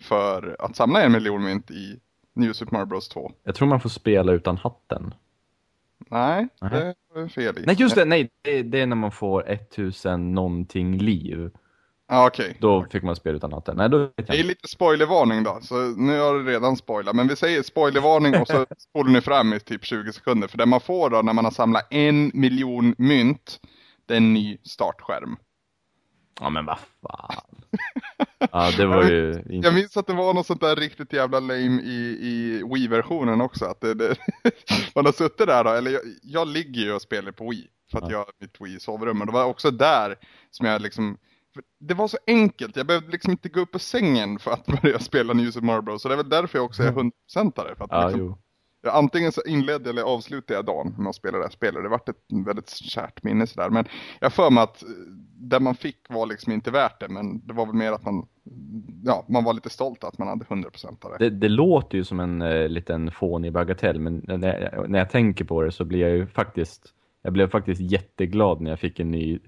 för 0.00 0.56
att 0.58 0.76
samla 0.76 1.02
en 1.02 1.12
miljon 1.12 1.44
mynt 1.44 1.70
i 1.70 2.00
New 2.35 2.52
Super 2.52 2.73
Mario 2.73 2.87
Bros 2.87 3.08
2? 3.08 3.32
Jag 3.44 3.55
tror 3.55 3.69
man 3.69 3.81
får 3.81 3.88
spela 3.91 4.32
utan 4.32 4.56
hatten. 4.56 5.14
Nej, 6.11 6.49
Nej. 6.61 6.94
det 7.14 7.20
är 7.20 7.29
fel 7.29 7.58
i. 7.58 7.62
Nej 7.67 7.76
just 7.79 7.94
det, 7.94 8.05
nej 8.05 8.31
det, 8.43 8.62
det 8.62 8.81
är 8.81 8.87
när 8.87 8.97
man 8.97 9.12
får 9.12 9.49
1000 9.50 10.35
någonting 10.35 10.99
liv. 10.99 11.50
Ja, 12.08 12.26
okej. 12.26 12.56
Då 12.61 12.87
fick 12.91 13.02
man 13.02 13.17
spela 13.17 13.37
utan 13.37 13.52
hatten. 13.52 13.76
Nej 13.76 13.88
då 13.88 13.99
vet 13.99 14.17
Det 14.17 14.23
jag 14.26 14.35
är 14.35 14.38
inte. 14.38 14.49
lite 14.49 14.69
spoilervarning 14.69 15.43
då, 15.43 15.58
så 15.62 15.75
nu 15.75 16.20
har 16.20 16.35
du 16.35 16.44
redan 16.44 16.76
spoilat. 16.76 17.17
Men 17.17 17.29
vi 17.29 17.37
säger 17.37 17.62
spoilervarning 17.62 18.35
och 18.41 18.49
så 18.49 18.67
spolar 18.79 19.11
ni 19.12 19.21
fram 19.21 19.52
i 19.52 19.61
typ 19.61 19.85
20 19.85 20.12
sekunder. 20.12 20.49
För 20.49 20.59
det 20.59 20.66
man 20.66 20.80
får 20.80 21.11
då 21.11 21.23
när 21.23 21.33
man 21.33 21.45
har 21.45 21.52
samlat 21.52 21.87
en 21.90 22.30
miljon 22.35 22.95
mynt, 22.99 23.61
det 24.07 24.14
är 24.14 24.19
en 24.19 24.35
ny 24.35 24.59
startskärm. 24.62 25.37
Ja 26.40 26.50
men 26.50 26.64
vad 26.66 26.78
fan. 26.78 27.62
Ja 28.52 28.70
det 28.76 28.87
var 28.87 29.04
ju 29.04 29.32
inte... 29.32 29.54
Jag 29.66 29.75
minns 29.75 29.97
att 29.97 30.06
det 30.06 30.12
var 30.12 30.35
något 30.35 30.47
sånt 30.47 30.61
där 30.61 30.76
riktigt 30.76 31.12
jävla 31.12 31.40
lame 31.40 31.82
i, 31.82 32.18
i 32.20 32.62
Wii-versionen 32.75 33.40
också. 33.40 33.64
Att 33.64 33.80
det, 33.80 33.94
det, 33.94 34.16
man 34.94 35.04
har 35.04 35.12
suttit 35.12 35.47
där 35.47 35.64
då, 35.64 35.70
eller 35.70 35.90
jag, 35.90 36.02
jag 36.23 36.49
ligger 36.49 36.80
ju 36.80 36.92
och 36.92 37.02
spelar 37.02 37.32
på 37.32 37.50
Wii. 37.50 37.68
För 37.90 37.99
att 37.99 38.04
Ja. 38.04 38.11
jag 38.11 38.18
har 38.18 38.32
mitt 38.40 38.61
Wii 38.61 38.76
i 38.76 38.80
sovrummet. 38.80 39.26
Det 39.28 39.32
var 39.32 39.44
också 39.44 39.70
där 39.70 40.16
som 40.50 40.66
jag 40.66 40.82
liksom, 40.82 41.18
det 41.80 41.94
var 41.94 42.09
så 42.09 42.18
enkelt. 42.26 42.76
Jag 42.76 42.87
behövde 42.87 43.11
liksom 43.11 43.30
inte 43.30 43.49
gå 43.49 43.61
upp 43.61 43.73
på 43.73 43.78
sängen 43.78 44.38
för 44.38 44.50
att 44.50 44.66
börja 44.82 44.99
spela 44.99 45.32
New 45.32 45.50
Super 45.50 45.66
Mario 45.66 45.82
Bros. 45.82 46.02
Så 46.02 46.09
det 46.09 46.14
är 46.14 46.16
väl 46.16 46.28
därför 46.28 46.59
jag 46.59 46.64
också 46.64 46.82
är 46.82 46.92
100% 46.92 47.12
För 47.76 47.85
att 47.85 47.90
Ja 47.90 48.09
liksom 48.09 48.38
jag, 48.82 48.94
antingen 48.94 49.32
så 49.32 49.42
inledde 49.46 49.90
eller 49.90 50.02
avslutade 50.02 50.58
jag 50.58 50.64
dagen 50.64 50.94
med 50.99 51.08
att 51.08 51.14
spela 51.14 51.38
det 51.38 51.44
här 51.44 51.50
spelet. 51.50 51.82
Det 51.82 51.88
var 51.88 51.96
ett 51.96 52.46
väldigt 52.46 52.70
kärt 52.70 53.22
minne 53.22 53.46
sådär. 53.46 53.70
Men 53.70 53.84
jag 54.20 54.32
för 54.32 54.50
mig 54.50 54.62
att 54.62 54.82
eh, 54.82 54.88
det 55.34 55.60
man 55.60 55.75
fick 55.75 55.99
var 56.08 56.26
liksom 56.26 56.52
inte 56.52 56.70
värt 56.70 57.00
det. 57.00 57.08
Men 57.08 57.46
det 57.46 57.52
var 57.52 57.66
väl 57.66 57.75
mer 57.75 57.92
att 57.92 58.04
man, 58.04 58.26
ja, 59.04 59.25
man 59.28 59.44
var 59.44 59.52
lite 59.52 59.70
stolt 59.70 60.04
att 60.04 60.18
man 60.18 60.28
hade 60.28 60.44
100% 60.44 61.04
av 61.04 61.10
det. 61.10 61.18
Det, 61.18 61.30
det 61.30 61.49
låter 61.49 61.99
ju 61.99 62.04
som 62.04 62.20
en 62.20 62.42
eh, 62.42 62.68
liten 62.68 63.10
fånig 63.10 63.52
bagatell 63.52 64.00
men 64.00 64.25
när 64.26 64.70
jag, 64.72 64.90
när 64.90 64.99
jag 64.99 65.10
tänker 65.10 65.44
på 65.44 65.62
det 65.62 65.72
så 65.72 65.84
blir 65.84 66.00
jag 66.00 66.10
ju 66.10 66.26
faktiskt 66.26 66.94
jag 67.22 67.32
blev 67.32 67.50
faktiskt 67.50 67.80
jätteglad 67.80 68.60
när 68.60 68.70
jag 68.70 68.80
fick 68.80 69.00
en 69.00 69.10
ny, 69.10 69.38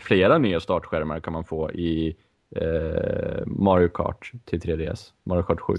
flera 0.00 0.38
nya 0.38 0.60
startskärmar 0.60 1.20
kan 1.20 1.32
man 1.32 1.44
få 1.44 1.72
i 1.72 2.16
eh, 2.56 3.46
Mario 3.46 3.88
Kart 3.88 4.32
till 4.44 4.60
3DS, 4.60 5.12
Mario 5.24 5.42
Kart 5.42 5.60
7. 5.60 5.74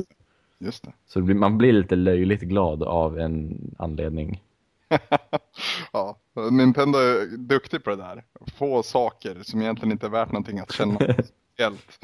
Just 0.59 0.83
det. 0.83 0.91
Så 1.07 1.19
det 1.19 1.25
blir, 1.25 1.35
man 1.35 1.57
blir 1.57 1.73
lite 1.73 1.95
löjligt 1.95 2.41
glad 2.41 2.83
av 2.83 3.19
en 3.19 3.59
anledning. 3.79 4.41
ja, 5.93 6.17
Nintendo 6.51 6.99
är 6.99 7.37
duktig 7.37 7.83
på 7.83 7.89
det 7.89 7.95
där. 7.95 8.23
Få 8.57 8.83
saker 8.83 9.39
som 9.43 9.61
egentligen 9.61 9.91
inte 9.91 10.05
är 10.05 10.09
värt 10.09 10.31
någonting 10.31 10.59
att 10.59 10.71
känna 10.71 10.99
speciellt. 10.99 11.99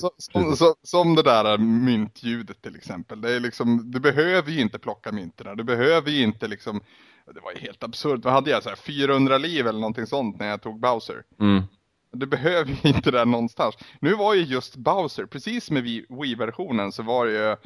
Så, 0.00 0.10
som, 0.18 0.56
så, 0.56 0.74
som 0.82 1.14
det 1.14 1.22
där 1.22 1.58
myntljudet 1.58 2.62
till 2.62 2.76
exempel. 2.76 3.20
Det 3.20 3.32
är 3.32 3.40
liksom, 3.40 3.90
du 3.90 4.00
behöver 4.00 4.50
ju 4.50 4.60
inte 4.60 4.78
plocka 4.78 5.12
mynterna. 5.12 5.54
Du 5.54 5.64
behöver 5.64 6.10
ju 6.10 6.22
inte 6.22 6.48
liksom, 6.48 6.80
det 7.34 7.40
var 7.40 7.52
ju 7.52 7.58
helt 7.58 7.82
absurt. 7.82 8.24
Vad 8.24 8.32
hade 8.32 8.50
jag? 8.50 8.62
Så 8.62 8.68
här, 8.68 8.76
400 8.76 9.38
liv 9.38 9.66
eller 9.66 9.80
någonting 9.80 10.06
sånt 10.06 10.38
när 10.38 10.46
jag 10.48 10.62
tog 10.62 10.80
Bowser. 10.80 11.22
Mm. 11.40 11.62
Du 12.12 12.26
behöver 12.26 12.70
ju 12.82 12.90
inte 12.90 13.10
det 13.10 13.24
någonstans. 13.24 13.74
Nu 14.00 14.14
var 14.14 14.34
ju 14.34 14.40
just 14.42 14.76
Bowser, 14.76 15.26
precis 15.26 15.70
med 15.70 15.84
Wii- 15.84 16.20
Wii-versionen 16.22 16.92
så 16.92 17.02
var 17.02 17.26
det 17.26 17.32
ju, 17.32 17.56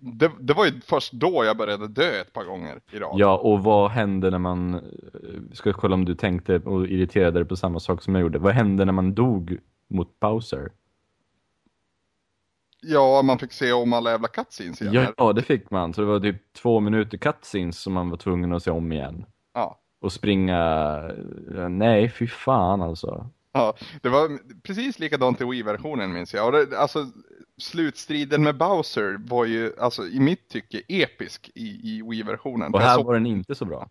det, 0.00 0.30
det 0.40 0.52
var 0.52 0.66
ju 0.66 0.80
först 0.80 1.12
då 1.12 1.44
jag 1.44 1.56
började 1.56 1.88
dö 1.88 2.20
ett 2.20 2.32
par 2.32 2.44
gånger 2.44 2.80
i 2.92 2.98
rad. 2.98 3.14
Ja, 3.18 3.38
och 3.38 3.62
vad 3.62 3.90
hände 3.90 4.30
när 4.30 4.38
man, 4.38 4.74
eh, 4.74 4.80
ska 5.52 5.68
jag 5.68 5.76
kolla 5.76 5.94
om 5.94 6.04
du 6.04 6.14
tänkte 6.14 6.58
och 6.58 6.86
irriterade 6.86 7.38
dig 7.38 7.48
på 7.48 7.56
samma 7.56 7.80
sak 7.80 8.02
som 8.02 8.14
jag 8.14 8.22
gjorde. 8.22 8.38
Vad 8.38 8.54
hände 8.54 8.84
när 8.84 8.92
man 8.92 9.14
dog 9.14 9.58
mot 9.88 10.20
Bowser? 10.20 10.72
Ja, 12.82 13.22
man 13.22 13.38
fick 13.38 13.52
se 13.52 13.72
om 13.72 13.92
alla 13.92 14.10
jävla 14.10 14.28
cutscenes 14.28 14.82
igen. 14.82 14.94
Ja, 14.94 15.12
ja, 15.16 15.32
det 15.32 15.42
fick 15.42 15.70
man. 15.70 15.94
Så 15.94 16.00
det 16.00 16.06
var 16.06 16.20
typ 16.20 16.52
två 16.52 16.80
minuter 16.80 17.18
cutscenes 17.18 17.80
som 17.80 17.92
man 17.92 18.10
var 18.10 18.16
tvungen 18.16 18.52
att 18.52 18.62
se 18.62 18.70
om 18.70 18.92
igen. 18.92 19.26
Ja. 19.54 19.80
Och 20.00 20.12
springa... 20.12 21.00
Nej, 21.68 22.08
fy 22.08 22.26
fan 22.26 22.82
alltså. 22.82 23.30
Ja, 23.52 23.74
det 24.02 24.08
var 24.08 24.38
precis 24.62 24.98
likadant 24.98 25.40
i 25.40 25.44
Wii-versionen 25.44 26.12
minns 26.12 26.34
jag. 26.34 26.46
Och 26.46 26.52
det, 26.52 26.78
alltså, 26.78 27.06
slutstriden 27.58 28.42
med 28.42 28.56
Bowser 28.56 29.16
var 29.28 29.44
ju, 29.44 29.72
alltså 29.78 30.06
i 30.06 30.20
mitt 30.20 30.48
tycke, 30.48 30.82
episk 30.88 31.50
i, 31.54 31.66
i 31.66 32.02
Wii-versionen. 32.02 32.74
Och 32.74 32.80
här 32.80 33.04
var 33.04 33.14
den 33.14 33.26
inte 33.26 33.54
så 33.54 33.64
bra. 33.64 33.88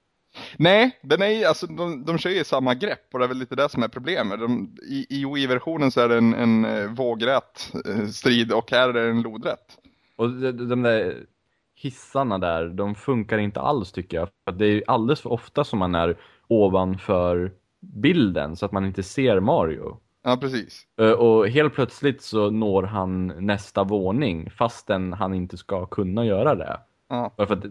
Nej, 0.57 0.99
den 1.01 1.21
är 1.21 1.47
alltså 1.47 1.67
de, 1.67 2.05
de 2.05 2.17
kör 2.17 2.29
ju 2.29 2.43
samma 2.43 2.73
grepp 2.73 3.07
och 3.13 3.19
det 3.19 3.25
är 3.25 3.29
väl 3.29 3.37
lite 3.37 3.55
det 3.55 3.69
som 3.69 3.83
är 3.83 3.87
problemet. 3.87 4.39
De, 4.39 4.75
I 4.89 5.05
i 5.09 5.25
Wii-versionen 5.25 5.91
så 5.91 6.01
är 6.01 6.09
det 6.09 6.17
en, 6.17 6.33
en 6.33 6.65
eh, 6.65 6.91
vågrätt 6.91 7.73
eh, 7.85 8.05
strid 8.05 8.51
och 8.51 8.71
här 8.71 8.89
är 8.89 8.93
det 8.93 9.09
en 9.09 9.21
lodrätt. 9.21 9.77
Och 10.15 10.29
de, 10.29 10.51
de 10.51 10.81
där 10.81 11.25
hissarna 11.75 12.37
där, 12.37 12.69
de 12.69 12.95
funkar 12.95 13.37
inte 13.37 13.61
alls 13.61 13.91
tycker 13.91 14.17
jag. 14.17 14.29
För 14.45 14.51
det 14.51 14.65
är 14.65 14.83
alldeles 14.87 15.21
för 15.21 15.31
ofta 15.31 15.63
som 15.63 15.79
man 15.79 15.95
är 15.95 16.17
ovanför 16.47 17.51
bilden 17.81 18.55
så 18.55 18.65
att 18.65 18.71
man 18.71 18.85
inte 18.85 19.03
ser 19.03 19.39
Mario. 19.39 19.99
Ja, 20.23 20.37
precis. 20.37 20.87
Eh, 20.99 21.11
Och 21.11 21.49
helt 21.49 21.73
plötsligt 21.73 22.21
så 22.21 22.49
når 22.49 22.83
han 22.83 23.27
nästa 23.27 23.83
våning 23.83 24.49
fastän 24.49 25.13
han 25.13 25.33
inte 25.33 25.57
ska 25.57 25.85
kunna 25.85 26.25
göra 26.25 26.55
det. 26.55 26.79
Ja. 27.07 27.33
För 27.37 27.53
att, 27.53 27.65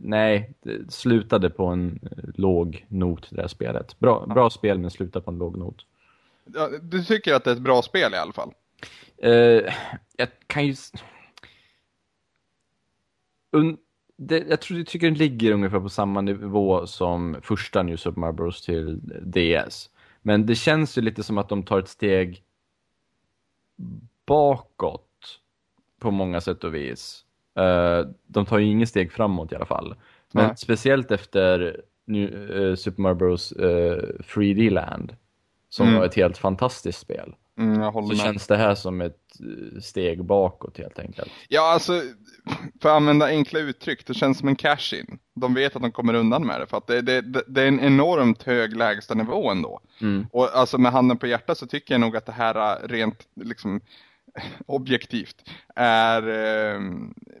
nej, 0.00 0.54
det, 0.62 0.92
slutade 0.92 1.50
på 1.50 1.66
en 1.66 2.00
eh, 2.02 2.24
låg 2.34 2.86
not 2.88 3.26
det 3.30 3.40
här 3.40 3.48
spelet. 3.48 3.98
Bra, 3.98 4.26
bra 4.26 4.50
spel 4.50 4.78
men 4.78 4.90
slutar 4.90 5.20
på 5.20 5.30
en 5.30 5.38
låg 5.38 5.56
not. 5.56 5.86
Ja, 6.54 6.68
du 6.82 7.04
tycker 7.04 7.34
att 7.34 7.44
det 7.44 7.50
är 7.50 7.54
ett 7.54 7.60
bra 7.60 7.82
spel 7.82 8.14
i 8.14 8.16
alla 8.16 8.32
fall? 8.32 8.52
Eh, 9.16 9.72
jag 10.16 10.28
kan 10.46 10.66
ju... 10.66 10.74
Un... 13.52 13.76
Det, 14.16 14.38
jag 14.48 14.60
tror 14.60 14.78
jag 14.78 14.86
tycker 14.86 15.06
den 15.06 15.18
ligger 15.18 15.52
ungefär 15.52 15.80
på 15.80 15.88
samma 15.88 16.20
nivå 16.20 16.86
som 16.86 17.36
första 17.42 17.82
New 17.82 17.96
Super 17.96 18.20
Mario 18.20 18.32
Bros 18.32 18.62
till 18.62 19.00
DS. 19.22 19.90
Men 20.26 20.46
det 20.46 20.54
känns 20.54 20.98
ju 20.98 21.02
lite 21.02 21.22
som 21.22 21.38
att 21.38 21.48
de 21.48 21.62
tar 21.62 21.78
ett 21.78 21.88
steg 21.88 22.42
bakåt 24.26 25.40
på 26.00 26.10
många 26.10 26.40
sätt 26.40 26.64
och 26.64 26.74
vis. 26.74 27.24
Eh, 27.58 28.06
de 28.26 28.46
tar 28.46 28.58
ju 28.58 28.66
inget 28.66 28.88
steg 28.88 29.12
framåt 29.12 29.52
i 29.52 29.56
alla 29.56 29.64
fall. 29.66 29.94
Men 30.32 30.46
Nej. 30.46 30.56
speciellt 30.56 31.10
efter 31.10 31.80
New, 32.04 32.50
eh, 32.62 32.74
Super 32.74 33.02
Mario 33.02 33.14
Bros 33.14 33.52
eh, 33.52 33.98
3D 34.34 34.70
Land 34.70 35.16
som 35.68 35.86
Mm. 35.86 35.98
var 35.98 36.06
ett 36.06 36.14
helt 36.14 36.38
fantastiskt 36.38 36.98
spel. 37.00 37.34
Mm, 37.58 37.80
jag 37.80 37.92
håller 37.92 38.08
Så 38.08 38.14
med. 38.14 38.24
känns 38.32 38.46
det 38.46 38.56
här 38.56 38.74
som 38.74 39.00
ett 39.00 39.40
eh, 39.40 39.80
steg 39.80 40.24
bakåt 40.24 40.78
helt 40.78 40.98
enkelt. 40.98 41.32
Ja, 41.48 41.72
alltså, 41.72 41.92
för 42.82 42.88
att 42.88 42.96
använda 42.96 43.26
enkla 43.26 43.58
uttryck, 43.60 44.06
det 44.06 44.14
känns 44.14 44.38
som 44.38 44.48
en 44.48 44.56
cash-in. 44.56 45.18
De 45.34 45.54
vet 45.54 45.76
att 45.76 45.82
de 45.82 45.92
kommer 45.92 46.14
undan 46.14 46.46
med 46.46 46.60
det, 46.60 46.66
för 46.66 46.76
att 46.76 46.86
det, 46.86 47.00
det, 47.02 47.20
det, 47.46 47.62
är 47.62 47.68
en 47.68 47.80
enormt 47.80 48.42
hög 48.42 48.76
lägstanivå 48.76 49.50
ändå. 49.50 49.80
Mm. 50.00 50.26
Och 50.32 50.56
alltså 50.56 50.78
med 50.78 50.92
handen 50.92 51.16
på 51.18 51.26
hjärtat 51.26 51.58
så 51.58 51.66
tycker 51.66 51.94
jag 51.94 52.00
nog 52.00 52.16
att 52.16 52.26
det 52.26 52.32
här 52.32 52.82
äh, 52.84 52.88
rent 52.88 53.26
liksom 53.34 53.80
objektivt 54.66 55.50
är 55.74 56.28
eh, 56.28 56.80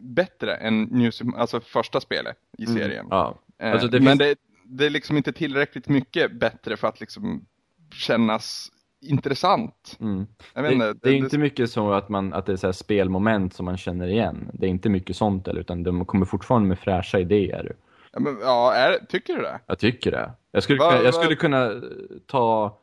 bättre 0.00 0.54
än 0.54 0.82
New, 0.82 1.10
Super- 1.10 1.38
alltså 1.38 1.60
första 1.60 2.00
spelet 2.00 2.36
i 2.58 2.66
serien. 2.66 3.06
Ja. 3.10 3.38
Eh, 3.58 3.72
Alltså, 3.72 3.88
det 3.88 4.00
Men 4.00 4.18
finns- 4.18 4.18
det, 4.18 4.36
det 4.64 4.86
är 4.86 4.90
liksom 4.90 5.16
inte 5.16 5.32
tillräckligt 5.32 5.88
mycket 5.88 6.32
bättre 6.32 6.76
för 6.76 6.88
att 6.88 7.00
liksom 7.00 7.46
kännas 7.94 8.68
intressant. 9.10 9.96
Mm. 10.00 10.26
Vet 10.54 10.64
Det, 10.64 10.72
inte, 10.72 10.94
det 11.02 11.08
är 11.10 11.14
inte 11.14 11.38
mycket 11.38 11.70
så 11.70 11.92
att, 11.92 12.08
man, 12.08 12.32
att 12.32 12.46
det 12.46 12.52
är 12.52 12.56
så 12.56 12.72
spelmoment 12.72 13.54
som 13.54 13.64
man 13.64 13.76
känner 13.76 14.06
igen. 14.08 14.50
Det 14.52 14.66
är 14.66 14.70
inte 14.70 14.88
mycket 14.88 15.16
sånt 15.16 15.48
eller, 15.48 15.60
utan 15.60 15.82
de 15.82 16.04
kommer 16.04 16.26
fortfarande 16.26 16.68
med 16.68 16.78
fräscha 16.78 17.18
idéer. 17.18 17.76
Ja, 18.12 18.20
men, 18.20 18.38
ja 18.42 18.72
är, 18.74 18.98
tycker 19.08 19.36
du 19.36 19.42
det? 19.42 19.60
Jag 19.66 19.78
tycker 19.78 20.10
det. 20.10 20.30
Jag 20.50 20.62
skulle, 20.62 20.78
Va- 20.78 20.96
jag 20.96 21.04
va- 21.04 21.12
skulle 21.12 21.36
kunna 21.36 21.64
eh, 21.72 21.78
ta 22.26 22.78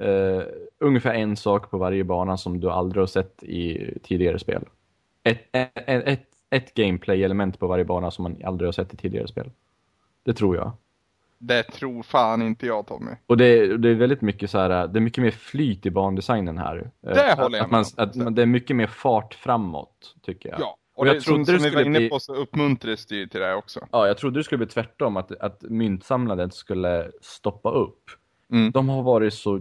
eh, 0.00 0.42
ungefär 0.80 1.14
en 1.14 1.36
sak 1.36 1.70
på 1.70 1.78
varje 1.78 2.04
bana 2.04 2.36
som 2.36 2.60
du 2.60 2.70
aldrig 2.70 3.02
har 3.02 3.06
sett 3.06 3.42
i 3.42 3.94
tidigare 4.02 4.38
spel. 4.38 4.64
Ett, 5.22 5.40
ett, 5.52 5.72
ett, 5.86 6.22
ett 6.50 6.74
gameplay-element 6.74 7.58
på 7.58 7.66
varje 7.66 7.84
bana 7.84 8.10
som 8.10 8.22
man 8.22 8.36
aldrig 8.44 8.68
har 8.68 8.72
sett 8.72 8.94
i 8.94 8.96
tidigare 8.96 9.28
spel. 9.28 9.50
Det 10.24 10.32
tror 10.34 10.56
jag. 10.56 10.72
Det 11.38 11.62
tror 11.62 12.02
fan 12.02 12.42
inte 12.42 12.66
jag 12.66 12.86
Tommy. 12.86 13.10
Och 13.26 13.36
det, 13.36 13.76
det 13.76 13.88
är 13.88 13.94
väldigt 13.94 14.20
mycket 14.20 14.50
så 14.50 14.58
här, 14.58 14.86
det 14.86 14.98
är 14.98 15.00
mycket 15.00 15.24
mer 15.24 15.30
flyt 15.30 15.86
i 15.86 15.90
bandesignen 15.90 16.58
här. 16.58 16.90
Det 17.00 17.30
Eh, 17.30 17.38
håller 17.38 17.58
jag 17.58 17.64
att 17.64 17.70
man, 17.70 17.84
med 17.96 18.08
att 18.08 18.14
man, 18.14 18.34
Det 18.34 18.42
är 18.42 18.46
mycket 18.46 18.76
mer 18.76 18.86
fart 18.86 19.34
framåt, 19.34 20.14
tycker 20.22 20.48
jag. 20.48 20.60
Ja, 20.60 20.76
och, 20.94 21.00
Och 21.00 21.08
jag 21.08 21.16
det, 21.16 21.20
som, 21.20 21.32
trodde 21.34 21.44
som 21.44 21.54
det 21.54 21.58
vi 21.58 21.64
var 21.64 21.70
skulle 21.70 21.86
inne 21.86 21.98
bli- 21.98 22.08
på 22.08 22.20
så 22.20 22.34
uppmuntras 22.34 23.06
det 23.06 23.16
ju 23.16 23.26
till 23.26 23.40
det 23.40 23.54
också. 23.54 23.80
Ja, 23.92 24.06
jag 24.06 24.18
trodde 24.18 24.40
det 24.40 24.44
skulle 24.44 24.58
bli 24.58 24.66
tvärtom, 24.66 25.16
att, 25.16 25.32
att 25.40 25.62
myntsamlandet 25.62 26.54
skulle 26.54 27.10
stoppa 27.22 27.70
upp. 27.70 28.02
Mm. 28.52 28.70
De 28.70 28.88
har 28.88 29.02
varit 29.02 29.34
så 29.34 29.60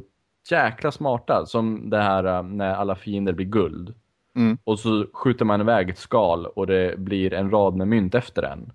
jäkla 0.51 0.91
smarta, 0.91 1.45
som 1.45 1.89
det 1.89 2.01
här 2.01 2.23
eh, 2.23 2.43
när 2.43 2.73
alla 2.75 2.95
fiender 2.95 3.33
blir 3.33 3.45
guld. 3.45 3.93
Mm. 4.35 4.57
Och 4.63 4.79
så 4.79 5.05
skjuter 5.13 5.45
man 5.45 5.61
iväg 5.61 5.89
ett 5.89 5.97
skal 5.97 6.45
och 6.45 6.67
det 6.67 6.99
blir 6.99 7.33
en 7.33 7.51
rad 7.51 7.75
med 7.75 7.87
mynt 7.87 8.15
efter 8.15 8.41
den. 8.41 8.71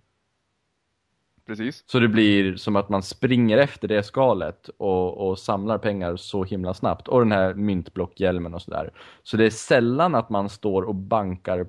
Precis. 1.51 1.85
Så 1.87 1.99
det 1.99 2.09
blir 2.09 2.57
som 2.57 2.77
att 2.77 2.89
man 2.89 3.03
springer 3.03 3.59
efter 3.59 3.89
det 3.89 4.03
skalet 4.03 4.69
och, 4.77 5.29
och 5.29 5.39
samlar 5.39 5.79
pengar 5.79 6.17
så 6.17 6.45
himla 6.45 6.75
snabbt. 6.75 7.09
Och 7.09 7.21
den 7.21 7.33
här 7.33 7.55
myntblockhjälmen 7.55 8.55
och 8.55 8.63
sådär. 8.63 8.91
Så 9.23 9.37
det 9.37 9.45
är 9.45 9.51
sällan 9.51 10.15
att 10.15 10.31
man 10.31 10.49
står 10.49 10.83
och 10.83 10.95
bankar 10.95 11.67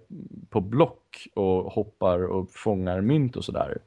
på 0.50 0.62
block 0.62 1.28
och 1.34 1.72
hoppar 1.74 2.24
och 2.24 2.52
fångar 2.52 3.02
mynt 3.02 3.36
och 3.36 3.46
sådär. 3.46 3.78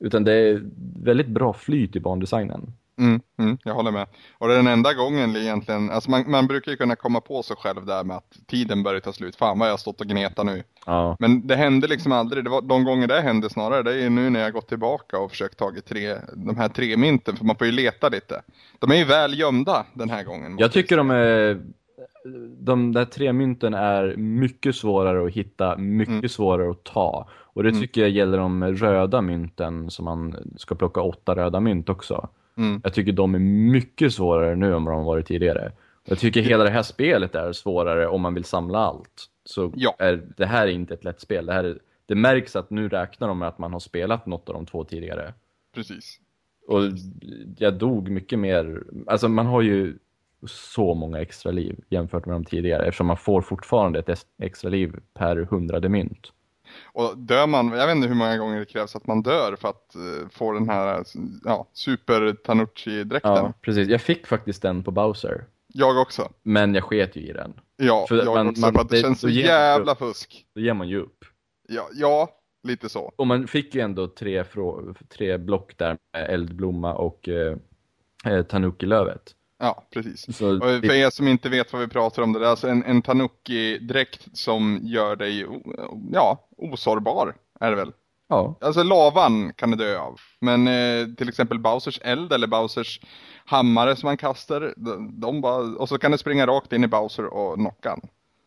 Utan 0.00 0.24
det 0.24 0.32
är 0.32 0.62
väldigt 1.02 1.28
bra 1.28 1.52
flyt 1.52 1.96
i 1.96 2.00
bandesignen. 2.00 2.72
Mm, 2.98 3.20
mm, 3.38 3.58
jag 3.64 3.74
håller 3.74 3.90
med. 3.90 4.06
Och 4.38 4.48
det 4.48 4.54
är 4.54 4.56
den 4.56 4.66
enda 4.66 4.94
gången 4.94 5.36
egentligen, 5.36 5.90
alltså 5.90 6.10
man, 6.10 6.30
man 6.30 6.46
brukar 6.46 6.70
ju 6.72 6.76
kunna 6.76 6.96
komma 6.96 7.20
på 7.20 7.42
sig 7.42 7.56
själv 7.56 7.86
där 7.86 8.04
med 8.04 8.16
att 8.16 8.36
tiden 8.46 8.82
börjar 8.82 9.00
ta 9.00 9.12
slut. 9.12 9.36
Fan 9.36 9.58
vad 9.58 9.68
jag 9.68 9.72
har 9.72 9.78
stått 9.78 10.00
och 10.00 10.06
gnetat 10.06 10.46
nu. 10.46 10.62
Ja. 10.86 11.16
Men 11.18 11.46
det 11.46 11.56
hände 11.56 11.86
liksom 11.88 12.12
aldrig. 12.12 12.44
Det 12.44 12.50
var, 12.50 12.62
de 12.62 12.84
gånger 12.84 13.06
det 13.06 13.20
hände 13.20 13.50
snarare, 13.50 13.82
det 13.82 14.02
är 14.02 14.10
nu 14.10 14.30
när 14.30 14.40
jag 14.40 14.52
gått 14.52 14.68
tillbaka 14.68 15.18
och 15.18 15.30
försökt 15.30 15.58
tagit 15.58 15.86
tre, 15.86 16.16
de 16.34 16.56
här 16.56 16.68
tre 16.68 16.96
mynten. 16.96 17.36
För 17.36 17.44
man 17.44 17.56
får 17.56 17.66
ju 17.66 17.72
leta 17.72 18.08
lite. 18.08 18.42
De 18.78 18.90
är 18.90 18.96
ju 18.96 19.04
väl 19.04 19.38
gömda 19.38 19.86
den 19.94 20.10
här 20.10 20.24
gången. 20.24 20.56
Jag 20.58 20.72
tycker 20.72 20.96
de 20.96 21.10
är... 21.10 21.60
De 22.58 22.92
där 22.92 23.04
tre 23.04 23.32
mynten 23.32 23.74
är 23.74 24.16
mycket 24.16 24.76
svårare 24.76 25.26
att 25.26 25.32
hitta, 25.32 25.76
mycket 25.76 26.12
Mm. 26.14 26.28
svårare 26.28 26.70
att 26.70 26.84
ta. 26.84 27.28
Och 27.32 27.62
det 27.62 27.68
Mm. 27.68 27.80
tycker 27.80 28.00
jag 28.00 28.10
gäller 28.10 28.38
de 28.38 28.64
röda 28.64 29.20
mynten 29.22 29.90
som 29.90 30.04
man 30.04 30.36
ska 30.56 30.74
plocka 30.74 31.00
åtta 31.00 31.36
röda 31.36 31.60
mynt 31.60 31.88
också. 31.88 32.28
Mm. 32.56 32.80
Jag 32.84 32.94
tycker 32.94 33.12
de 33.12 33.34
är 33.34 33.38
mycket 33.72 34.14
svårare 34.14 34.56
nu 34.56 34.74
än 34.74 34.84
vad 34.84 34.94
de 34.94 35.04
varit 35.04 35.26
tidigare. 35.26 35.72
Jag 36.04 36.18
tycker 36.18 36.40
hela 36.42 36.64
det 36.64 36.70
här 36.70 36.82
spelet 36.82 37.34
är 37.34 37.52
svårare 37.52 38.06
om 38.08 38.22
man 38.22 38.34
vill 38.34 38.44
samla 38.44 38.78
allt. 38.78 39.26
Så 39.44 39.72
Ja. 39.76 39.96
är, 39.98 40.22
det 40.36 40.46
här 40.46 40.66
är 40.66 40.70
inte 40.70 40.94
ett 40.94 41.04
lätt 41.04 41.20
spel. 41.20 41.46
Det, 41.46 41.52
här 41.52 41.64
är, 41.64 41.78
det 42.06 42.14
märks 42.14 42.56
att 42.56 42.70
nu 42.70 42.88
räknar 42.88 43.28
de 43.28 43.38
med 43.38 43.48
att 43.48 43.58
man 43.58 43.72
har 43.72 43.80
spelat 43.80 44.26
något 44.26 44.48
av 44.48 44.54
de 44.54 44.66
två 44.66 44.84
tidigare. 44.84 45.34
Precis. 45.74 46.20
Och 46.68 46.80
jag 47.58 47.74
dog 47.74 48.08
mycket 48.10 48.38
mer. 48.38 48.82
Alltså 49.06 49.28
man 49.28 49.46
har 49.46 49.62
ju 49.62 49.98
så 50.46 50.94
många 50.94 51.20
extra 51.20 51.52
liv 51.52 51.80
jämfört 51.90 52.26
med 52.26 52.34
de 52.34 52.44
tidigare. 52.44 52.86
Eftersom 52.86 53.06
man 53.06 53.16
får 53.16 53.42
fortfarande 53.42 53.98
ett 53.98 54.26
extra 54.42 54.70
liv 54.70 54.96
per 55.14 55.36
hundrade 55.36 55.88
mynt. 55.88 56.32
Och 56.84 57.18
dör 57.18 57.46
man, 57.46 57.68
jag 57.68 57.86
vet 57.86 57.96
inte 57.96 58.08
hur 58.08 58.14
många 58.14 58.36
gånger 58.38 58.58
det 58.58 58.64
krävs 58.64 58.96
att 58.96 59.06
man 59.06 59.22
dör 59.22 59.56
för 59.60 59.68
att 59.68 59.94
eh, 59.94 60.28
få 60.30 60.52
den 60.52 60.68
här 60.68 61.04
ja, 61.44 61.66
super 61.72 62.32
Tanucci-dräkten. 62.44 63.32
Ja, 63.32 63.52
precis. 63.60 63.88
Jag 63.88 64.00
fick 64.00 64.26
faktiskt 64.26 64.62
den 64.62 64.82
på 64.82 64.90
Bowser. 64.90 65.44
Jag 65.74 65.98
också. 66.00 66.28
Men 66.42 66.74
jag 66.74 66.84
sket 66.84 67.16
ju 67.16 67.20
i 67.20 67.32
den. 67.32 67.60
Ja, 67.76 68.06
För 68.08 68.16
jag 68.16 68.26
man- 68.34 68.48
också. 68.48 68.60
man- 68.60 68.74
för 68.74 68.80
att 68.80 68.88
det, 68.88 68.96
det- 68.96 69.02
känns 69.02 69.20
så 69.20 69.28
jävla 69.28 69.94
fusk. 69.94 70.46
Då 70.54 70.60
ger 70.60 70.74
man 70.74 70.88
ju 70.88 71.00
upp. 71.00 71.24
Ja, 71.68 71.88
ja, 71.92 72.28
lite 72.62 72.88
så. 72.88 73.12
Och 73.16 73.26
man 73.26 73.46
fick 73.46 73.74
ju 73.74 73.80
ändå 73.80 74.06
tre, 74.08 74.44
tre 75.08 75.38
block 75.38 75.78
där 75.78 75.96
med 76.12 76.30
eldblomma 76.30 76.94
och 76.94 77.28
eh, 77.28 77.56
eh, 78.26 78.42
Tanuki-lövet. 78.42 79.34
Ja, 79.58 79.84
precis. 79.92 80.36
Så 80.36 80.54
Och 80.56 80.62
för 80.62 80.92
er 80.94 81.10
som 81.10 81.28
inte 81.28 81.48
vet 81.48 81.72
vad 81.72 81.82
vi 81.82 81.88
pratar 81.88 82.22
om, 82.22 82.32
det 82.32 82.46
är 82.46 82.50
alltså 82.50 82.68
en, 82.68 82.84
en 82.84 83.02
Tanuki-dräkt 83.02 84.28
som 84.32 84.80
gör 84.82 85.16
dig, 85.16 85.46
ja, 86.12 86.48
osårbar 86.56 87.34
är 87.60 87.70
det 87.70 87.76
väl. 87.76 87.92
ja, 88.28 88.58
Alltså 88.60 88.82
lavan 88.82 89.52
kan 89.52 89.70
du 89.70 89.76
dö 89.76 89.98
av. 89.98 90.20
Men 90.40 90.68
eh, 90.68 91.06
till 91.16 91.28
exempel 91.28 91.58
Bowsers 91.58 92.00
eld 92.04 92.32
eller 92.32 92.46
Bowsers 92.46 93.00
hammare 93.44 93.96
som 93.96 94.06
man 94.06 94.16
kastar, 94.16 94.74
de, 94.76 95.20
de 95.20 95.40
bara, 95.40 95.56
och 95.56 95.88
så 95.88 95.98
kan 95.98 96.10
du 96.12 96.18
springa 96.18 96.46
rakt 96.46 96.72
in 96.72 96.84
i 96.84 96.88
Bowser 96.88 97.24
och 97.26 97.54
knocka 97.54 97.90
han. 97.90 98.00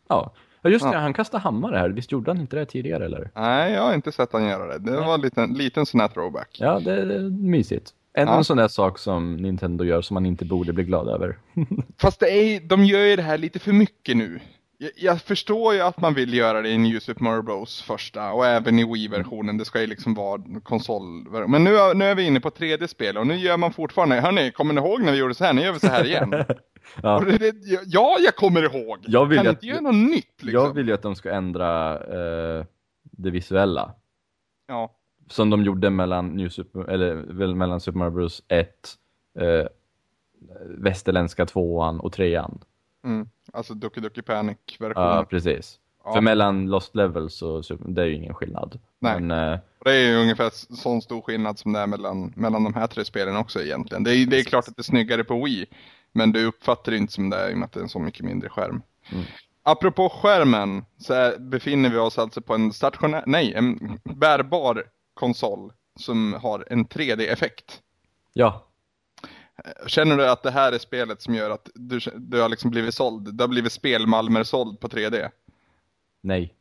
ja. 0.10 0.34
Ja 0.62 0.70
just 0.70 0.86
det, 0.86 0.92
Ja. 0.92 0.98
han 1.00 1.14
kastade 1.14 1.44
hammare 1.44 1.78
här. 1.78 1.90
Visst 1.90 2.12
gjorde 2.12 2.32
han 2.32 2.42
inte 2.42 2.56
det 2.56 2.66
tidigare 2.66 3.06
eller? 3.06 3.32
Nej, 3.36 3.74
jag 3.74 3.82
har 3.82 3.94
inte 3.94 4.12
sett 4.12 4.34
han 4.34 4.46
göra 4.48 4.78
det. 4.78 4.92
Det 4.92 4.98
var 5.02 5.14
en 5.14 5.22
liten, 5.22 5.54
liten 5.54 5.86
sån 5.86 6.00
här 6.00 6.08
throwback. 6.08 6.58
Ja, 6.60 6.80
det 6.80 6.94
är 6.94 7.30
mysigt. 7.30 7.94
En, 8.14 8.28
Ja. 8.28 8.38
en 8.38 8.44
sån 8.44 8.58
där 8.58 8.68
sak 8.68 8.98
som 9.00 9.36
Nintendo 9.38 9.84
gör 9.84 10.02
som 10.02 10.14
man 10.14 10.26
inte 10.26 10.46
borde 10.46 10.74
bli 10.74 10.84
glad 10.84 11.08
över. 11.08 11.38
Fast 12.02 12.20
det 12.20 12.30
är, 12.32 12.60
de 12.60 12.86
gör 12.86 13.00
ju 13.06 13.16
det 13.16 13.22
här 13.22 13.38
lite 13.38 13.60
för 13.60 13.72
mycket 13.74 14.18
nu. 14.18 14.40
jag, 14.78 14.92
jag 14.96 15.22
förstår 15.22 15.74
ju 15.74 15.82
att 15.82 16.02
man 16.02 16.14
vill 16.14 16.34
göra 16.34 16.62
det 16.62 16.70
i 16.70 16.78
New 16.78 17.00
Super 17.00 17.24
Mario 17.24 17.42
Bros 17.42 17.82
första 17.82 18.32
och 18.32 18.46
även 18.46 18.80
i 18.80 18.84
Wii-versionen. 18.94 19.58
Det 19.58 19.66
ska 19.66 19.82
ju 19.82 19.88
liksom 19.88 20.14
vara 20.14 20.42
konsol. 20.64 21.04
Men 21.48 21.64
nu, 21.64 21.72
nu 21.96 22.06
är 22.06 22.16
vi 22.16 22.24
inne 22.24 22.40
på 22.40 22.50
tredje 22.50 22.88
spel 22.88 23.18
och 23.18 23.28
nu 23.28 23.36
gör 23.36 23.58
man 23.58 23.74
fortfarande, 23.74 24.22
hörni, 24.22 24.52
kommer 24.52 24.74
ni 24.74 24.82
ihåg 24.82 25.02
när 25.04 25.12
vi 25.12 25.18
gjorde 25.18 25.36
så 25.36 25.46
här? 25.46 25.54
Nu 25.54 25.62
gör 25.62 25.74
vi 25.74 25.80
så 25.80 25.88
här 25.88 26.06
igen. 26.06 26.34
Ja. 27.04 27.20
Det, 27.40 27.56
ja, 27.86 28.18
jag 28.20 28.36
kommer 28.36 28.64
ihåg. 28.76 28.98
Jag 29.08 29.26
vill 29.26 29.38
kan 29.38 29.48
att- 29.48 29.54
inte 29.54 29.66
göra 29.66 29.82
något 29.82 29.96
nytt 29.96 30.44
liksom? 30.44 30.64
Jag 30.64 30.74
vill 30.74 30.88
ju 30.88 30.94
att 30.94 31.02
de 31.02 31.16
ska 31.16 31.32
ändra 31.32 31.94
eh, 31.94 32.66
det 33.04 33.30
visuella. 33.32 33.96
Ja, 34.68 34.92
Som 35.30 35.50
de 35.50 35.64
gjorde 35.64 35.90
mellan, 35.90 36.28
New 36.28 36.50
Super, 36.50 36.90
eller, 36.90 37.14
väl 37.14 37.56
mellan 37.56 37.80
Super 37.80 38.00
Mario 38.00 38.12
Bros 38.12 38.44
1, 38.48 38.70
eh, 39.40 39.66
västerländska 40.66 41.46
tvåan 41.46 42.00
och 42.00 42.14
trean. 42.14 42.60
mm. 43.04 43.30
alltså 43.54 43.74
Ducky 43.74 44.02
Ducky 44.02 44.22
Panic-versionen. 44.22 45.08
Ja, 45.08 45.26
precis. 45.30 45.80
Ja. 46.04 46.14
För 46.14 46.22
mellan 46.22 46.70
Lost 46.70 46.96
Levels 46.96 47.42
och 47.42 47.66
Super, 47.66 47.86
det 47.88 48.02
är 48.02 48.06
ju 48.06 48.16
ingen 48.16 48.34
skillnad. 48.34 48.80
Nej. 49.00 49.20
Men, 49.20 49.54
eh, 49.54 49.60
Det 49.84 49.92
är 49.92 50.10
ju 50.10 50.16
ungefär 50.16 50.50
sån 50.76 51.02
stor 51.02 51.22
skillnad 51.22 51.60
som 51.60 51.74
det 51.74 51.80
är 51.80 51.88
mellan, 51.88 52.34
mellan 52.36 52.64
de 52.64 52.74
här 52.74 52.88
tre 52.88 53.06
spelen 53.06 53.36
också 53.36 53.62
egentligen. 53.62 54.04
Det 54.04 54.16
är, 54.16 54.26
det 54.26 54.40
är 54.40 54.44
klart 54.44 54.68
att 54.68 54.76
det 54.76 54.82
är 54.82 54.84
snyggare 54.84 55.24
på 55.24 55.44
Wii, 55.44 55.66
men 56.12 56.32
du 56.32 56.46
uppfattar 56.46 56.92
det 56.92 56.98
inte 56.98 57.14
som 57.14 57.30
det 57.30 57.38
är 57.38 57.50
i 57.50 57.54
och 57.54 57.58
med 57.58 57.66
att 57.66 57.72
det 57.72 57.80
är 57.80 57.84
en 57.84 57.90
så 57.90 58.00
mycket 58.00 58.26
mindre 58.26 58.50
skärm. 58.50 58.82
Mm. 59.12 59.24
Apropå 59.64 60.10
skärmen 60.10 60.86
så 60.98 61.34
befinner 61.40 61.90
vi 61.90 61.98
oss 61.98 62.20
alltså 62.20 62.42
på 62.42 62.54
en 62.54 62.74
stationär, 62.74 63.24
nej, 63.28 63.54
en 63.54 64.00
bärbar 64.04 64.84
konsol 65.20 65.72
som 66.00 66.34
har 66.34 66.66
en 66.70 66.86
3D-effekt. 66.86 67.82
ja, 68.34 68.66
Känner 69.88 70.18
du 70.18 70.30
att 70.30 70.44
det 70.44 70.52
här 70.52 70.72
är 70.72 70.78
spelet 70.78 71.22
som 71.22 71.36
gör 71.36 71.50
att 71.50 71.70
du, 71.76 72.00
du 72.16 72.42
har 72.42 72.50
liksom 72.50 72.72
blivit 72.72 72.94
såld? 72.96 73.34
Du 73.36 73.44
har 73.44 73.48
blivit 73.48 73.72
spelmalmer 73.72 74.44
såld 74.44 74.80
på 74.80 74.88
3D? 74.88 75.30
nej. 76.22 76.54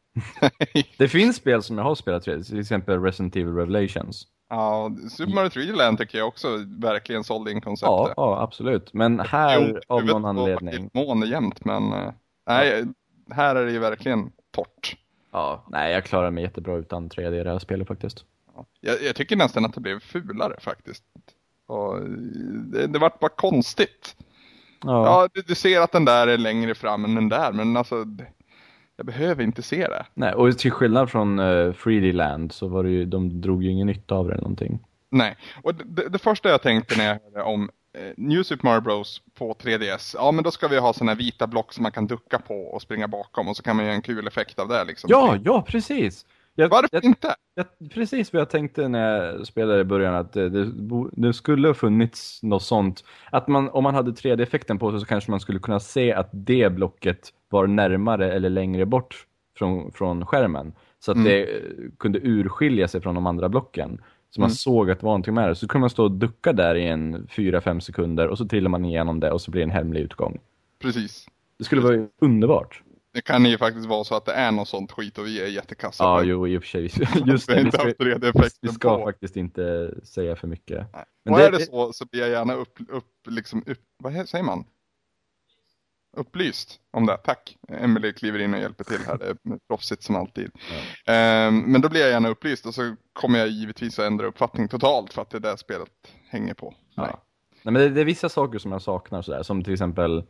Det 0.98 1.08
finns 1.08 1.36
spel 1.36 1.62
som 1.62 1.78
jag 1.78 1.84
har 1.84 1.94
spelat, 1.94 2.22
till 2.22 2.60
exempel 2.60 3.02
Resident 3.02 3.36
Evil 3.36 3.54
Revelations. 3.54 4.26
ja, 4.50 4.90
Super 5.10 5.34
Mario 5.34 5.48
3D 5.48 5.76
Land 5.76 5.98
tycker 5.98 6.18
jag 6.18 6.28
också 6.28 6.48
verkligen 6.66 7.24
sålde 7.24 7.52
in 7.52 7.60
konceptet. 7.60 7.90
Ja, 7.92 8.14
ja, 8.16 8.42
absolut. 8.42 8.92
Men 8.94 9.20
här, 9.20 9.80
av 9.86 10.04
någon 10.04 10.24
anledning. 10.24 10.90
Måne 10.92 11.26
jämt, 11.26 11.64
men 11.64 11.92
eh, 11.92 12.12
nej, 12.46 12.84
här 13.30 13.56
är 13.56 13.66
det 13.66 13.72
ju 13.72 13.78
verkligen 13.78 14.32
torrt. 14.50 14.96
Ja, 15.30 15.64
nej, 15.68 15.92
jag 15.92 16.04
klarar 16.04 16.30
mig 16.30 16.44
jättebra 16.44 16.76
utan 16.76 17.08
3D 17.10 17.40
i 17.40 17.44
det 17.44 17.50
här 17.50 17.58
spelet 17.58 17.88
faktiskt. 17.88 18.24
Ja. 18.58 18.66
Jag, 18.80 19.02
jag 19.02 19.16
tycker 19.16 19.36
nästan 19.36 19.64
att 19.64 19.74
det 19.74 19.80
blev 19.80 20.00
fulare 20.00 20.56
faktiskt. 20.60 21.04
Och 21.66 21.96
eh, 21.96 22.02
det, 22.02 22.86
det 22.86 22.98
vart 22.98 23.20
bara 23.20 23.28
konstigt. 23.28 24.16
Ja, 24.84 25.04
Ja, 25.04 25.28
du, 25.34 25.42
du 25.42 25.54
ser 25.54 25.80
att 25.80 25.92
den 25.92 26.04
där 26.04 26.26
är 26.26 26.38
längre 26.38 26.74
fram 26.74 27.04
än 27.04 27.14
den 27.14 27.28
där, 27.28 27.52
men 27.52 27.76
alltså 27.76 28.04
jag 28.96 29.06
behöver 29.06 29.44
inte 29.44 29.62
se 29.62 29.86
det. 29.86 30.06
nej, 30.14 30.34
och 30.34 30.58
till 30.58 30.72
skillnad 30.72 31.10
från 31.10 31.38
uh, 31.38 31.72
3D 31.72 32.12
Land 32.12 32.52
så 32.52 32.68
var 32.68 32.84
det 32.84 32.90
ju, 32.90 33.04
de 33.04 33.40
drog 33.40 33.64
ju 33.64 33.70
ingen 33.70 33.86
nytta 33.86 34.14
av 34.14 34.26
det 34.26 34.32
eller 34.32 34.42
någonting. 34.42 34.78
Nej, 35.10 35.36
och 35.62 35.74
det, 35.74 35.84
det, 35.86 36.08
det 36.08 36.18
första 36.18 36.48
jag 36.48 36.62
tänkte 36.62 36.96
när 36.96 37.04
jag 37.04 37.20
hörde 37.24 37.42
om 37.42 37.70
eh, 37.92 38.12
New 38.16 38.42
Super 38.42 38.68
Mario 38.68 38.80
Bros 38.80 39.22
på 39.34 39.54
3DS, 39.54 40.14
ja 40.18 40.32
men 40.32 40.44
då 40.44 40.50
ska 40.50 40.68
vi 40.68 40.78
ha 40.78 40.92
sådana 40.92 41.12
här 41.12 41.18
vita 41.18 41.46
block 41.46 41.72
som 41.72 41.82
man 41.82 41.92
kan 41.92 42.06
ducka 42.06 42.38
på 42.38 42.54
och 42.54 42.82
springa 42.82 43.08
bakom 43.08 43.48
och 43.48 43.56
så 43.56 43.62
kan 43.62 43.76
man 43.76 43.84
göra 43.84 43.94
en 43.94 44.02
kul 44.02 44.26
effekt 44.26 44.58
av 44.58 44.68
det 44.68 44.84
liksom. 44.84 45.08
Ja, 45.10 45.36
ja, 45.44 45.62
precis! 45.68 46.26
Jag, 46.60 46.68
Varför 46.68 46.88
jag, 46.92 47.04
inte? 47.04 47.34
jag, 47.54 47.66
precis 47.90 48.32
vad 48.32 48.40
jag 48.40 48.50
tänkte 48.50 48.88
när 48.88 49.24
jag 49.24 49.46
spelade 49.46 49.80
i 49.80 49.84
början, 49.84 50.14
att 50.14 50.32
det, 50.32 50.48
det, 50.48 50.72
det 51.12 51.32
skulle 51.32 51.68
ha 51.68 51.74
funnits 51.74 52.42
något 52.42 52.62
sånt. 52.62 53.04
Att 53.30 53.48
man, 53.48 53.68
om 53.70 53.84
man 53.84 53.94
hade 53.94 54.10
3D-effekten 54.10 54.78
på 54.78 54.90
sig 54.90 55.00
så 55.00 55.06
kanske 55.06 55.30
man 55.30 55.40
skulle 55.40 55.58
kunna 55.58 55.80
se 55.80 56.12
att 56.12 56.28
det 56.32 56.72
blocket 56.72 57.28
var 57.48 57.66
närmare 57.66 58.32
eller 58.32 58.48
längre 58.50 58.86
bort 58.86 59.26
från, 59.58 59.92
från 59.92 60.26
skärmen. 60.26 60.72
Så 61.00 61.10
att 61.10 61.16
Mm. 61.16 61.28
det 61.28 61.42
eh, 61.42 61.62
kunde 61.98 62.18
urskilja 62.22 62.88
sig 62.88 63.00
från 63.00 63.14
de 63.14 63.26
andra 63.26 63.48
blocken. 63.48 64.00
Så 64.30 64.40
man 64.40 64.48
Mm. 64.48 64.54
såg 64.54 64.90
att 64.90 65.00
det 65.00 65.04
var 65.06 65.10
någonting 65.10 65.34
med 65.34 65.48
det. 65.48 65.54
Så 65.54 65.68
kunde 65.68 65.80
man 65.80 65.90
stå 65.90 66.04
och 66.04 66.10
ducka 66.12 66.52
där 66.52 66.74
i 66.74 66.86
en 66.86 67.26
4-5 67.26 67.80
sekunder 67.80 68.28
och 68.28 68.38
så 68.38 68.48
trillar 68.48 68.70
man 68.70 68.84
igenom 68.84 69.20
det 69.20 69.30
och 69.30 69.40
så 69.40 69.50
blir 69.50 69.60
det 69.60 69.64
en 69.64 69.70
hemlig 69.70 70.00
utgång. 70.00 70.38
Precis. 70.82 71.26
Det 71.58 71.64
skulle 71.64 71.80
vara 71.82 72.06
underbart. 72.20 72.82
Det 73.14 73.20
kan 73.20 73.44
ju 73.46 73.58
faktiskt 73.58 73.86
vara 73.86 74.04
så 74.04 74.14
att 74.14 74.24
det 74.24 74.32
är 74.32 74.52
något 74.52 74.68
sånt 74.68 74.92
skit 74.92 75.18
och 75.18 75.26
vi 75.26 75.40
är 75.42 75.46
jättekassa. 75.46 76.04
Ja, 76.04 76.22
jo, 76.22 76.48
i 76.48 76.58
och 76.58 76.62
för 76.62 76.68
sig. 76.68 76.82
Just 77.26 77.48
det, 77.48 77.54
vi 77.54 77.60
inte 77.60 77.78
ska, 77.78 77.86
haft 77.86 77.98
3D-effekten 78.00 78.58
vi 78.62 78.68
ska 78.68 78.98
på. 78.98 79.04
faktiskt 79.04 79.36
inte 79.36 79.94
säga 80.04 80.36
för 80.36 80.46
mycket. 80.48 80.86
Nej. 80.92 81.04
Men 81.24 81.34
och 81.34 81.40
det- 81.40 81.46
är 81.46 81.52
det 81.52 81.60
så 81.66 81.92
så 81.92 82.06
blir 82.06 82.20
jag 82.20 82.30
gärna 82.30 82.54
upp, 82.54 82.78
upp 82.88 83.04
liksom, 83.28 83.62
upp, 83.66 83.78
vad 84.02 84.28
säger 84.28 84.44
man? 84.44 84.64
Upplyst 86.16 86.80
om 86.92 87.06
det, 87.06 87.16
tack. 87.16 87.56
Emily 87.68 88.12
kliver 88.12 88.38
in 88.38 88.54
och 88.54 88.60
hjälper 88.60 88.84
till 88.84 88.98
här, 89.06 89.18
det 89.18 89.26
är 89.26 89.36
proffsigt 89.68 90.02
som 90.02 90.16
alltid. 90.16 90.50
Ehm, 91.06 91.58
men 91.58 91.80
då 91.80 91.88
blir 91.88 92.00
jag 92.00 92.10
gärna 92.10 92.28
upplyst 92.28 92.66
och 92.66 92.74
så 92.74 92.96
kommer 93.12 93.38
jag 93.38 93.48
givetvis 93.48 93.98
att 93.98 94.04
ändra 94.06 94.26
uppfattning 94.26 94.68
totalt 94.68 95.12
för 95.12 95.22
att 95.22 95.30
det 95.30 95.36
är 95.38 95.40
det 95.40 95.56
spelet 95.58 95.88
hänger 96.28 96.54
på. 96.54 96.74
Ja. 96.94 97.02
Nej. 97.02 97.14
Nej, 97.62 97.72
men 97.72 97.74
det, 97.82 97.88
det 97.88 98.00
är 98.00 98.04
vissa 98.04 98.28
saker 98.28 98.58
som 98.58 98.72
jag 98.72 98.82
saknar 98.82 99.22
sådär, 99.22 99.42
som 99.42 99.64
till 99.64 99.72
exempel 99.72 100.24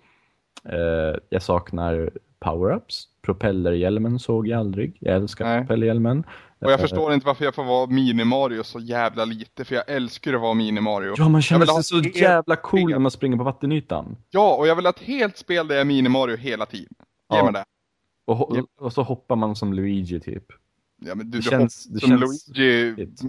jag 1.29 1.43
saknar 1.43 2.11
power-ups. 2.41 3.05
Propellerhjälmen 3.23 4.19
såg 4.19 4.49
jag 4.49 4.61
aldrig. 4.61 4.97
Jag 5.01 5.17
älskar 5.17 5.45
Nej. 5.45 5.61
propellerhjälmen. 5.61 6.19
Och 6.61 6.71
jag 6.71 6.73
Eh, 6.73 6.79
förstår 6.79 7.13
inte 7.15 7.27
varför 7.27 7.45
jag 7.45 7.55
får 7.55 7.65
vara 7.65 7.87
Mini-Mario 7.87 8.63
så 8.63 8.81
jävla 8.81 9.25
lite, 9.25 9.65
för 9.65 9.75
jag 9.75 9.85
älskar 9.91 10.35
att 10.35 10.41
vara 10.41 10.55
Mini-Mario. 10.55 11.15
Ja, 11.17 11.29
man 11.29 11.43
känner 11.43 11.67
sig 11.67 11.83
så 11.85 11.99
jävla 12.19 12.57
cool 12.57 12.81
spel. 12.81 12.91
när 12.91 12.99
man 12.99 13.11
springer 13.11 13.37
på 13.37 13.43
vattenytan. 13.45 14.17
Ja, 14.31 14.55
och 14.57 14.67
jag 14.67 14.77
vill 14.77 14.85
ha 14.87 14.91
ett 14.91 15.03
helt 15.03 15.37
spel 15.37 15.69
där 15.69 15.75
jag 15.75 15.81
är 15.81 15.85
Mini-Mario 15.87 16.37
hela 16.37 16.67
tiden. 16.67 16.95
Ge 17.31 17.37
Ja. 17.37 17.45
mig 17.45 17.53
det. 17.53 17.65
Och, 18.25 18.57
och 18.81 18.93
så 18.93 19.03
hoppar 19.03 19.37
man 19.37 19.57
som 19.57 19.73
Luigi 19.73 20.21
typ. 20.21 20.45
Ja, 21.01 21.15
men 21.15 21.31
du, 21.31 21.39
Det 21.39 21.45
du 21.45 21.51
känns- 21.51 21.85
det 21.85 22.01
som 22.01 22.09
känns 22.19 22.49
Luigi 22.49 22.95
fint. 22.97 23.21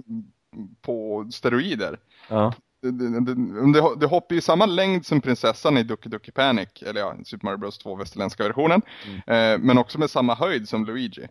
på 0.82 1.26
steroider. 1.32 1.98
Ja, 2.28 2.52
Det, 2.82 3.96
det, 4.00 4.06
hoppar 4.06 4.34
ju 4.34 4.40
samma 4.40 4.66
längd 4.66 5.06
som 5.06 5.20
prinsessan 5.20 5.76
i 5.78 5.82
Ducky 5.82 6.08
Ducky 6.08 6.32
Panic, 6.32 6.68
eller 6.86 7.00
ja, 7.00 7.14
Super 7.24 7.44
Mario 7.44 7.58
Bros 7.58 7.78
2 7.78 7.94
västerländska 7.96 8.42
versionen. 8.44 8.82
Eh, 9.26 9.58
men 9.58 9.78
också 9.78 9.98
med 9.98 10.10
samma 10.10 10.34
höjd 10.34 10.68
som 10.68 10.84
Luigi. 10.86 11.28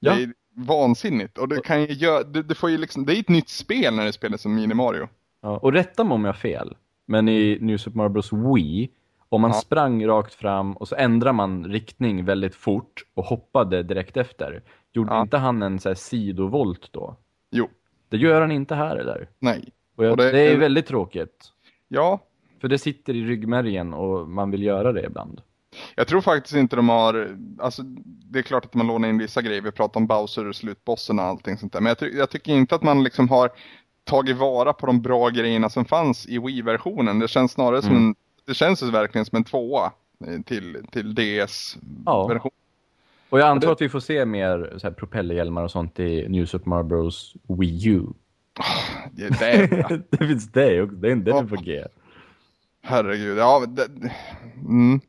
Ja. 0.00 0.14
Det 0.14 0.22
är 0.22 0.32
vansinnigt. 0.56 1.38
Och 1.38 1.48
det 1.48 1.60
kan 1.64 1.80
ju 1.80 1.86
göra, 1.92 2.22
det, 2.24 2.42
det 2.42 2.54
får 2.54 2.70
ju 2.70 2.78
liksom, 2.78 3.04
det 3.06 3.16
är 3.16 3.20
ett 3.20 3.28
nytt 3.28 3.48
spel 3.48 3.94
när 3.94 4.04
det 4.04 4.12
spelas 4.12 4.40
som 4.42 4.54
Mini 4.54 4.74
Mario. 4.74 5.08
ja. 5.42 5.58
Och 5.58 5.72
rätta 5.72 6.04
mig 6.04 6.14
om 6.14 6.24
jag 6.24 6.32
har 6.32 6.38
fel. 6.38 6.76
Men 7.06 7.28
i 7.28 7.58
New 7.60 7.76
Super 7.78 7.96
Mario 7.96 8.08
Bros 8.08 8.32
Wii, 8.32 8.90
om 9.28 9.40
man 9.40 9.50
Ja. 9.50 9.60
sprang 9.60 10.06
rakt 10.06 10.34
fram 10.34 10.76
och 10.76 10.88
så 10.88 10.94
ändrar 10.96 11.32
man 11.32 11.64
riktning 11.66 12.24
väldigt 12.24 12.54
fort 12.54 13.04
och 13.14 13.24
hoppade 13.24 13.82
direkt 13.82 14.16
efter. 14.16 14.62
Gjorde 14.92 15.12
Ja. 15.14 15.22
inte 15.22 15.36
han 15.38 15.62
en 15.62 15.78
så 15.80 15.88
här 15.88 15.94
sidovolt 15.96 16.88
då? 16.92 17.16
Jo, 17.50 17.68
Det 18.08 18.16
gör 18.16 18.40
han 18.40 18.50
inte 18.52 18.74
här 18.74 18.96
eller? 18.96 19.28
nej. 19.38 19.68
Och 19.96 20.04
jag, 20.04 20.10
Och 20.10 20.16
det, 20.16 20.30
det- 20.32 20.40
är 20.40 20.56
väldigt 20.56 20.86
tråkigt. 20.86 21.44
Ja, 21.88 22.18
För 22.60 22.68
det 22.68 22.78
sitter 22.78 23.16
i 23.16 23.24
ryggmärgen 23.24 23.94
och 23.94 24.28
man 24.28 24.50
vill 24.50 24.62
göra 24.62 24.92
det 24.92 25.02
ibland. 25.06 25.40
jag 25.96 26.06
tror 26.08 26.20
faktiskt 26.20 26.56
inte 26.56 26.76
de 26.76 26.88
har, 26.88 27.36
alltså 27.58 27.82
det 28.30 28.38
är 28.38 28.42
klart 28.42 28.64
att 28.64 28.74
man 28.74 28.86
lånar 28.86 29.08
in 29.08 29.18
vissa 29.18 29.42
grejer, 29.42 29.60
vi 29.62 29.70
pratar 29.72 30.00
om 30.00 30.06
Bowser, 30.06 30.52
slutbossen 30.52 31.18
och 31.18 31.24
allting 31.24 31.56
sånt 31.58 31.72
där. 31.72 31.80
Men 31.80 31.88
jag, 31.90 31.98
ty- 31.98 32.16
jag 32.18 32.30
tycker 32.30 32.52
inte 32.52 32.74
att 32.74 32.82
man 32.82 33.02
liksom 33.04 33.28
har 33.28 33.50
tagit 34.04 34.36
vara 34.36 34.72
på 34.72 34.86
de 34.86 35.02
bra 35.02 35.28
grejerna 35.28 35.70
som 35.70 35.84
fanns 35.84 36.26
i 36.26 36.38
Wii-versionen. 36.38 37.18
Det 37.18 37.28
känns 37.28 37.52
snarare 37.52 37.82
som 37.82 37.90
Mm. 37.90 38.02
en, 38.08 38.14
det 38.46 38.54
känns 38.54 38.82
verkligen 38.82 39.24
som 39.24 39.36
en 39.36 39.44
tvåa 39.44 39.92
eh, 40.26 40.40
till, 40.42 40.86
till 40.90 41.14
DS-version. 41.14 42.50
Och 43.28 43.40
jag 43.40 43.48
antar 43.48 43.72
att 43.72 43.80
vi 43.80 43.88
får 43.88 44.00
se 44.00 44.24
mer 44.24 44.74
så 44.76 44.86
här 44.86 44.94
propellerhjälmar 44.94 45.62
och 45.64 45.70
sånt 45.70 46.00
i 46.00 46.28
New 46.28 46.46
Super 46.46 46.68
Mario 46.70 46.82
Bros 46.84 47.34
Wii 47.48 47.88
U. 47.88 48.02
Det, 49.12 49.28
det 49.38 49.44
är, 49.44 49.78
ja. 49.78 49.98
det 50.10 50.26
finns 50.26 50.52
det 50.52 50.82
också, 50.82 50.96
det 50.96 51.10
är, 51.10 51.42
är 51.42 51.46
på 51.46 51.56
G. 51.56 51.84
Herregud, 52.82 53.38
ja. 53.38 53.66
Det, 53.66 53.88
mm. 54.68 55.00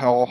ja. 0.00 0.28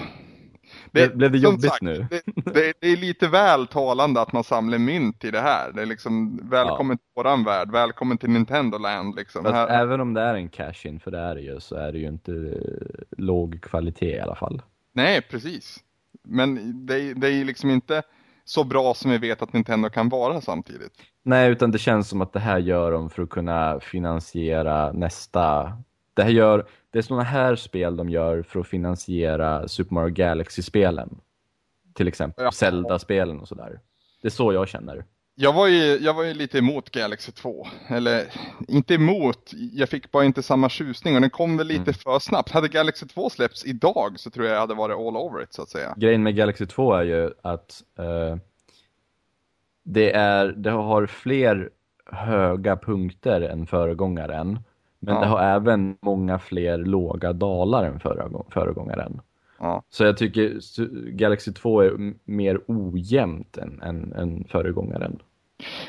Blev- 0.92 1.16
blev 1.18 1.32
det 1.32 1.38
jobbigt 1.38 1.82
nu? 1.82 2.08
Det, 2.10 2.22
det, 2.54 2.74
det 2.80 2.88
är 2.88 2.98
lite 2.98 3.28
väl 3.28 3.68
talande 3.68 4.22
att 4.22 4.34
man 4.34 4.44
samlar 4.44 4.78
mynt 4.78 5.24
i 5.24 5.32
det 5.32 5.42
här. 5.42 5.72
Det 5.72 5.82
är 5.82 5.86
liksom 5.86 6.40
välkommen 6.50 6.98
till 6.98 7.08
våran 7.16 7.44
värld, 7.44 7.72
välkommen 7.72 8.18
till 8.18 8.30
Nintendo 8.30 8.78
Land 8.78 9.16
liksom. 9.16 9.44
Fast 9.44 9.56
Här, 9.56 9.68
även 9.68 10.02
om 10.02 10.14
det 10.14 10.22
är 10.22 10.36
en 10.36 10.50
cash-in, 10.50 11.00
för 11.00 11.12
det 11.12 11.20
är 11.20 11.36
det 11.36 11.42
ju, 11.42 11.60
så 11.60 11.76
är 11.76 11.92
det 11.92 12.00
ju 12.00 12.08
inte 12.08 12.32
eh, 12.32 13.18
låg 13.18 13.62
kvalitet 13.62 14.16
i 14.16 14.20
alla 14.20 14.36
fall. 14.36 14.62
nej, 14.94 15.22
precis. 15.22 15.80
Men 16.24 16.74
det, 16.86 17.14
det 17.14 17.28
är 17.28 17.32
ju 17.32 17.44
liksom 17.44 17.70
inte 17.70 18.04
så 18.52 18.64
bra 18.64 18.94
som 18.94 19.12
vi 19.12 19.18
vet 19.18 19.42
att 19.42 19.54
Nintendo 19.54 19.90
kan 19.90 20.10
vara 20.10 20.42
samtidigt. 20.42 20.92
Nej, 21.24 21.52
utan 21.52 21.72
det 21.72 21.78
känns 21.78 22.10
som 22.10 22.22
att 22.22 22.34
det 22.34 22.40
här 22.40 22.60
gör 22.60 22.92
de 22.92 23.10
för 23.10 23.24
att 23.24 23.30
kunna 23.30 23.80
finansiera 23.80 24.92
nästa... 24.92 25.74
Det 26.14 26.24
här 26.24 26.30
gör... 26.30 26.66
Det 26.92 26.98
är 26.98 27.04
sådana 27.04 27.24
här 27.24 27.56
spel 27.56 27.96
de 27.96 28.10
gör 28.10 28.42
för 28.42 28.60
att 28.60 28.68
finansiera 28.68 29.68
Super 29.68 29.94
Mario 29.94 30.14
Galaxy-spelen. 30.14 31.20
Till 31.94 32.08
exempel. 32.08 32.46
Ja. 32.46 32.52
Zelda-spelen 32.52 33.40
och 33.40 33.48
sådär. 33.48 33.80
Det 34.22 34.28
är 34.28 34.32
så 34.32 34.54
jag 34.54 34.68
känner. 34.68 35.06
Jag 35.42 35.54
var, 35.54 35.68
ju, 35.68 35.98
jag 36.02 36.14
var 36.14 36.24
ju 36.24 36.34
lite 36.34 36.58
emot 36.58 36.90
Galaxy 36.90 37.32
2. 37.32 37.68
Eller 37.88 38.26
inte 38.68 38.94
emot, 38.94 39.52
jag 39.74 39.90
fick 39.90 40.12
bara 40.12 40.26
inte 40.26 40.44
samma 40.44 40.70
tjusning 40.70 41.16
och 41.16 41.22
den 41.22 41.30
kom 41.30 41.58
väl 41.58 41.68
lite 41.68 41.82
mm. 41.82 41.94
för 41.94 42.20
snabbt. 42.20 42.52
Hade 42.52 42.68
Galaxy 42.68 43.08
2 43.08 43.30
släppts 43.30 43.66
idag 43.66 44.20
så 44.20 44.30
tror 44.30 44.46
jag 44.46 44.56
jag 44.56 44.60
hade 44.60 44.74
varit 44.74 44.98
all 44.98 45.18
over 45.18 45.44
it 45.44 45.54
så 45.54 45.62
att 45.62 45.70
säga. 45.70 45.94
Grejen 45.98 46.24
med 46.24 46.36
Galaxy 46.36 46.66
2 46.66 46.94
är 46.94 47.04
ju 47.04 47.32
att 47.42 47.84
uh, 48.00 48.38
det, 49.84 50.12
är, 50.12 50.48
det 50.48 50.72
har 50.72 51.06
fler 51.06 51.70
höga 52.06 52.78
punkter 52.78 53.42
än 53.42 53.68
föregångaren. 53.68 54.60
Men 55.00 55.16
ja. 55.16 55.22
det 55.22 55.28
har 55.28 55.44
även 55.44 55.98
många 56.02 56.40
fler 56.40 56.78
låga 56.78 57.34
dalar 57.34 57.84
än 57.84 58.00
föregångaren. 58.52 59.22
Ja. 59.60 59.84
Så 59.90 60.04
jag 60.04 60.18
tycker 60.18 60.60
Galaxy 61.12 61.54
2 61.54 61.82
är 61.82 62.14
mer 62.24 62.62
ojämnt 62.68 63.58
än, 63.58 63.82
än, 63.82 64.14
än 64.14 64.44
föregångaren. 64.44 65.20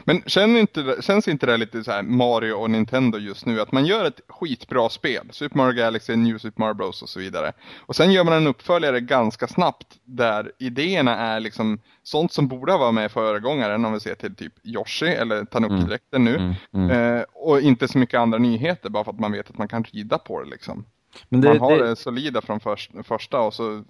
Men 0.04 0.22
känns 0.26 0.58
inte, 0.58 0.96
känns 1.00 1.28
inte 1.28 1.46
det 1.46 1.56
lite 1.56 1.84
så 1.84 1.90
här 1.90 2.02
Mario 2.02 2.52
och 2.52 2.70
Nintendo 2.70 3.18
just 3.18 3.46
nu? 3.46 3.60
Att 3.60 3.72
man 3.72 3.86
gör 3.86 4.04
ett 4.04 4.20
skitbra 4.28 4.88
spel, 4.88 5.28
Super 5.30 5.56
Mario 5.56 5.72
Galaxy, 5.72 6.16
New 6.16 6.38
Super 6.38 6.60
Mario 6.60 6.74
Bros 6.74 7.02
och 7.02 7.08
så 7.08 7.20
vidare. 7.20 7.52
Och 7.80 7.96
sen 7.96 8.12
gör 8.12 8.24
man 8.24 8.34
en 8.34 8.46
uppföljare 8.46 9.00
ganska 9.00 9.46
snabbt 9.46 9.86
där 10.04 10.52
idéerna 10.58 11.16
är 11.16 11.40
liksom 11.40 11.78
sånt 12.02 12.32
som 12.32 12.48
borde 12.48 12.72
vara 12.72 12.92
med 12.92 13.12
föregångaren 13.12 13.84
om 13.84 13.92
vi 13.92 14.00
ser 14.00 14.14
till 14.14 14.34
typ 14.34 14.52
Yoshi 14.64 15.06
eller 15.06 15.44
Tanuki-dräkten 15.44 16.24
nu. 16.24 16.34
Mm, 16.34 16.54
mm, 16.74 16.90
mm. 16.90 17.16
Eh, 17.16 17.24
och 17.34 17.60
inte 17.60 17.88
så 17.88 17.98
mycket 17.98 18.20
andra 18.20 18.38
nyheter 18.38 18.90
bara 18.90 19.04
för 19.04 19.12
att 19.12 19.20
man 19.20 19.32
vet 19.32 19.50
att 19.50 19.58
man 19.58 19.68
kan 19.68 19.84
rida 19.84 20.18
på 20.18 20.42
det 20.42 20.50
liksom. 20.50 20.84
Men 21.28 21.40
det, 21.40 21.48
man 21.48 21.60
har 21.60 21.78
det... 21.78 21.88
det 21.88 21.96
solida 21.96 22.40
från 22.40 22.60
först, 22.60 22.90
första 23.04 23.40
och 23.40 23.54
så 23.54 23.82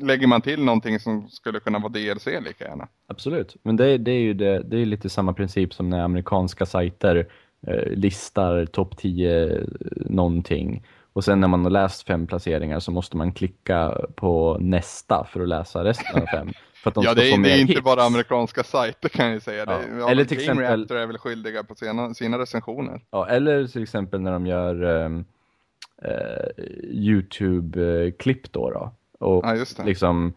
lägger 0.00 0.26
man 0.26 0.40
till 0.40 0.64
någonting 0.64 1.00
som 1.00 1.28
skulle 1.28 1.60
kunna 1.60 1.78
vara 1.78 1.92
DLC 1.92 2.26
lika 2.26 2.64
gärna. 2.64 2.88
Absolut, 3.08 3.56
men 3.62 3.76
det, 3.76 3.98
det 3.98 4.10
är 4.10 4.20
ju 4.20 4.34
det, 4.34 4.76
är 4.76 4.86
lite 4.86 5.08
samma 5.08 5.32
princip 5.32 5.74
som 5.74 5.90
när 5.90 6.04
amerikanska 6.04 6.66
sajter 6.66 7.28
eh, 7.66 7.92
listar 7.92 8.66
topp 8.66 8.96
10 8.96 9.52
eh, 9.52 9.60
någonting. 9.96 10.86
Och 11.12 11.24
sen 11.24 11.40
när 11.40 11.48
man 11.48 11.62
har 11.62 11.70
läst 11.70 12.06
fem 12.06 12.26
placeringar 12.26 12.80
så 12.80 12.90
måste 12.90 13.16
man 13.16 13.32
klicka 13.32 13.98
på 14.14 14.58
nästa 14.60 15.24
för 15.32 15.40
att 15.40 15.48
läsa 15.48 15.84
resten 15.84 16.22
av 16.22 16.26
fem. 16.26 16.52
För 16.82 16.90
att 16.90 16.94
de 16.94 17.04
ja, 17.04 17.14
det 17.14 17.32
är, 17.32 17.42
det 17.42 17.52
är 17.52 17.60
inte 17.60 17.82
bara 17.82 18.02
amerikanska 18.02 18.64
sajter 18.64 19.08
kan 19.08 19.32
jag 19.32 19.42
säga. 19.42 19.64
Ja. 19.66 19.78
Det, 20.06 20.10
eller 20.10 20.24
till 20.24 20.38
exempel... 20.38 20.90
Är 20.90 21.06
väl 21.06 21.18
skyldiga 21.18 21.64
på 21.64 21.74
sina, 21.74 22.14
sina 22.14 22.38
recensioner. 22.38 23.00
Ja, 23.10 23.28
eller 23.28 23.66
till 23.66 23.82
exempel 23.82 24.20
när 24.20 24.32
de 24.32 24.46
gör 24.46 24.82
um, 24.82 25.24
eh, 26.04 26.64
YouTube-klipp 26.90 28.52
då. 28.52 28.70
då. 28.70 28.92
Och 29.18 29.46
ja, 29.46 29.84
liksom 29.84 30.32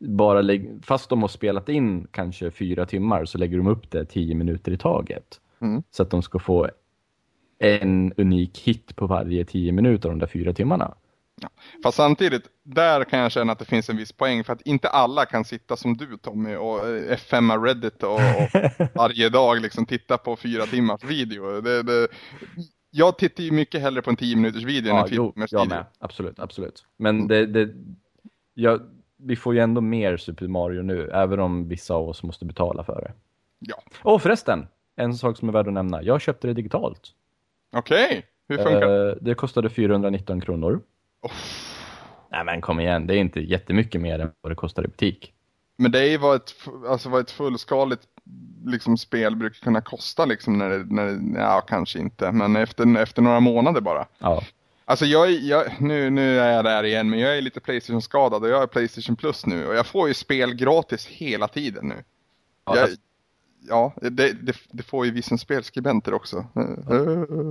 bara 0.00 0.42
lägg, 0.42 0.80
fast 0.82 1.08
de 1.08 1.22
har 1.22 1.28
spelat 1.28 1.68
in 1.68 2.06
kanske 2.10 2.50
fyra 2.50 2.86
timmar 2.86 3.24
så 3.24 3.38
lägger 3.38 3.56
de 3.56 3.66
upp 3.66 3.90
det 3.90 4.04
tio 4.04 4.34
minuter 4.34 4.72
i 4.72 4.78
taget. 4.78 5.40
Mm. 5.60 5.82
Så 5.90 6.02
att 6.02 6.10
de 6.10 6.22
ska 6.22 6.38
få 6.38 6.68
en 7.58 8.12
unik 8.16 8.58
hit 8.58 8.96
på 8.96 9.06
varje 9.06 9.44
tio 9.44 9.72
minuter 9.72 10.08
de 10.08 10.18
där 10.18 10.26
fyra 10.26 10.52
timmarna. 10.52 10.94
Ja. 11.42 11.48
Fast 11.82 11.96
samtidigt, 11.96 12.42
där 12.62 13.04
kan 13.04 13.18
jag 13.18 13.32
känna 13.32 13.52
att 13.52 13.58
det 13.58 13.64
finns 13.64 13.90
en 13.90 13.96
viss 13.96 14.12
poäng 14.12 14.44
för 14.44 14.52
att 14.52 14.62
inte 14.62 14.88
alla 14.88 15.26
kan 15.26 15.44
sitta 15.44 15.76
som 15.76 15.96
du 15.96 16.16
Tommy 16.16 16.56
och 16.56 16.88
eh, 16.88 17.16
F5 17.16 17.64
Reddit 17.64 18.02
och, 18.02 18.14
och 18.14 18.88
varje 18.94 19.28
dag 19.28 19.60
liksom 19.60 19.86
titta 19.86 20.18
på 20.18 20.36
fyra 20.36 20.66
timmars 20.66 21.04
video. 21.04 21.60
Det, 21.60 21.82
det, 21.82 22.08
jag 22.90 23.18
tittar 23.18 23.42
ju 23.42 23.50
mycket 23.50 23.80
hellre 23.80 24.02
på 24.02 24.10
en 24.10 24.16
10 24.16 24.36
minuters 24.36 24.64
video 24.64 24.88
ja, 24.88 24.98
än 24.98 25.02
en 25.02 25.08
10 25.08 25.20
minuters 25.20 25.52
video. 25.52 25.64
Med, 25.64 25.84
absolut, 25.98 26.38
absolut. 26.38 26.86
Men 26.96 27.16
mm. 27.16 27.28
det, 27.28 27.46
det 27.46 27.74
jag, 28.54 28.80
vi 29.16 29.36
får 29.36 29.54
ju 29.54 29.60
ändå 29.60 29.80
mer 29.80 30.16
Super 30.16 30.48
Mario 30.48 30.82
nu, 30.82 31.10
även 31.10 31.40
om 31.40 31.68
vissa 31.68 31.94
av 31.94 32.08
oss 32.08 32.22
måste 32.22 32.44
betala 32.44 32.84
för 32.84 33.00
det. 33.00 33.12
Ja. 33.58 33.82
Och 34.02 34.22
förresten, 34.22 34.66
en 34.96 35.14
sak 35.14 35.36
som 35.36 35.48
är 35.48 35.52
värd 35.52 35.66
att 35.66 35.72
nämna. 35.72 36.02
Jag 36.02 36.20
köpte 36.20 36.46
det 36.46 36.54
digitalt. 36.54 37.14
Okej, 37.72 38.06
okay. 38.06 38.22
hur 38.48 38.56
funkar 38.56 38.88
det? 38.88 39.10
Uh, 39.10 39.16
det 39.20 39.34
kostade 39.34 39.70
419 39.70 40.40
kronor. 40.40 40.80
Oh. 41.22 41.30
Nej 42.30 42.44
men 42.44 42.60
kom 42.60 42.80
igen, 42.80 43.06
det 43.06 43.14
är 43.14 43.18
inte 43.18 43.40
jättemycket 43.40 44.00
mer 44.00 44.18
än 44.18 44.30
vad 44.40 44.52
det 44.52 44.56
kostar 44.56 44.84
i 44.84 44.88
butik. 44.88 45.32
Men 45.76 45.92
det 45.92 46.18
vad 46.18 46.36
ett, 46.36 46.54
alltså 46.88 47.08
vad 47.08 47.20
ett 47.20 47.30
fullskaligt 47.30 48.02
liksom, 48.64 48.98
spel 48.98 49.36
brukar 49.36 49.60
kunna 49.60 49.80
kosta 49.80 50.24
liksom 50.24 50.58
när 50.58 50.70
det, 50.70 50.94
när 50.94 51.06
det, 51.06 51.40
ja 51.40 51.60
kanske 51.60 51.98
inte, 51.98 52.32
men 52.32 52.56
efter, 52.56 52.96
efter 52.96 53.22
några 53.22 53.40
månader 53.40 53.80
bara. 53.80 54.06
Ja. 54.18 54.42
Alltså 54.84 55.06
jag, 55.06 55.30
jag, 55.30 55.80
nu, 55.80 56.10
nu 56.10 56.40
är 56.40 56.52
jag 56.52 56.64
där 56.64 56.84
igen, 56.84 57.10
men 57.10 57.18
jag 57.18 57.38
är 57.38 57.42
lite 57.42 57.60
Playstation-skadad 57.60 58.42
och 58.42 58.48
jag 58.48 58.62
är 58.62 58.66
Playstation 58.66 59.16
Plus 59.16 59.46
nu. 59.46 59.66
Och 59.66 59.74
jag 59.74 59.86
får 59.86 60.08
ju 60.08 60.14
spel 60.14 60.54
gratis 60.54 61.06
hela 61.06 61.48
tiden 61.48 61.88
nu. 61.88 62.04
Ja, 62.64 62.76
jag, 62.76 62.88
ja 63.68 63.92
det, 64.02 64.32
det, 64.32 64.56
det, 64.70 64.82
får 64.82 65.06
ju 65.06 65.12
vissa 65.12 65.38
spelskribenter 65.38 66.14
också. 66.14 66.46
Ja. 66.54 66.62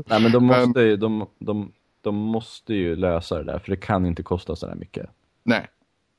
Nej 0.07 0.21
men 0.21 0.31
de 0.31 0.45
måste, 0.45 0.81
ju, 0.81 0.97
de, 0.97 1.27
de, 1.39 1.71
de 2.01 2.15
måste 2.15 2.73
ju 2.73 2.95
lösa 2.95 3.37
det 3.37 3.43
där, 3.43 3.59
för 3.59 3.71
det 3.71 3.77
kan 3.77 4.05
inte 4.05 4.23
kosta 4.23 4.55
så 4.55 4.67
där 4.67 4.75
mycket. 4.75 5.09
Nej. 5.43 5.67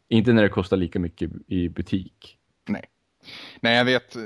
Inte 0.09 0.33
när 0.33 0.43
det 0.43 0.49
kostar 0.49 0.77
lika 0.77 0.99
mycket 0.99 1.31
i 1.47 1.69
butik. 1.69 2.39
Nej. 2.69 2.85
Nej, 3.61 3.77
jag 3.77 3.85
vet, 3.85 4.17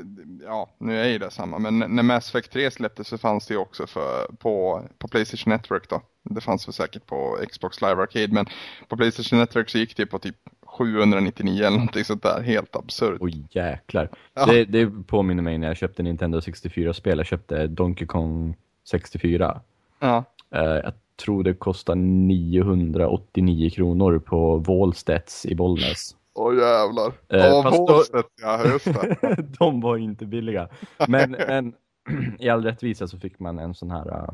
ja, 0.42 0.70
nu 0.78 1.00
är 1.00 1.08
ju 1.08 1.18
det 1.18 1.30
samma, 1.30 1.58
men 1.58 1.78
när 1.78 2.02
Mass 2.02 2.28
Effect 2.28 2.52
3 2.52 2.70
släpptes 2.70 3.08
så 3.08 3.18
fanns 3.18 3.46
det 3.46 3.54
ju 3.54 3.60
också 3.60 3.86
för, 3.86 4.26
på, 4.38 4.82
på 4.98 5.08
Playstation 5.08 5.52
Network 5.52 5.88
då. 5.88 6.02
Det 6.22 6.40
fanns 6.40 6.68
väl 6.68 6.72
säkert 6.72 7.06
på 7.06 7.38
Xbox 7.50 7.80
Live 7.80 8.02
Arcade, 8.02 8.28
men 8.28 8.46
på 8.88 8.96
Playstation 8.96 9.38
Network 9.38 9.70
så 9.70 9.78
gick 9.78 9.96
det 9.96 10.06
på 10.06 10.18
typ 10.18 10.36
799 10.66 11.58
eller 11.58 11.70
någonting 11.70 12.04
sånt 12.04 12.22
där, 12.22 12.42
helt 12.42 12.76
absurt. 12.76 13.18
Oj 13.20 13.46
jäklar. 13.50 14.10
Ja. 14.34 14.46
Det, 14.46 14.64
det 14.64 14.90
påminner 15.06 15.42
mig 15.42 15.58
när 15.58 15.66
jag 15.66 15.76
köpte 15.76 16.02
Nintendo 16.02 16.38
64-spel, 16.38 17.18
jag 17.18 17.26
köpte 17.26 17.66
Donkey 17.66 18.06
Kong 18.06 18.56
64. 18.90 19.60
Ja. 20.00 20.24
Uh, 20.54 20.62
jag 20.62 20.92
tror 21.16 21.42
det 21.42 21.54
kostar 21.54 21.94
989 21.94 23.70
kronor 23.70 24.18
på 24.18 24.56
Wallstedts 24.56 25.46
i 25.46 25.54
Bollnäs. 25.54 26.16
Åh 26.34 26.48
oh, 26.48 26.56
jävlar. 26.56 27.12
Eh, 27.28 27.54
oh, 27.54 27.86
Båset, 27.86 28.26
ja 28.42 28.66
just 28.66 28.84
det. 28.84 29.36
de 29.58 29.80
var 29.80 29.96
inte 29.96 30.26
billiga. 30.26 30.68
Men, 31.08 31.30
men 31.30 31.74
i 32.38 32.48
all 32.48 32.64
rättvisa 32.64 33.08
så 33.08 33.18
fick 33.18 33.38
man 33.38 33.58
en 33.58 33.74
sån 33.74 33.90
här, 33.90 34.30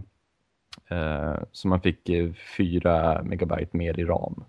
uh, 0.92 1.38
så 1.52 1.68
man 1.68 1.80
fick 1.80 2.10
4 2.56 3.18
uh, 3.18 3.24
megabyte 3.24 3.76
mer 3.76 4.00
i 4.00 4.04
ram. 4.04 4.44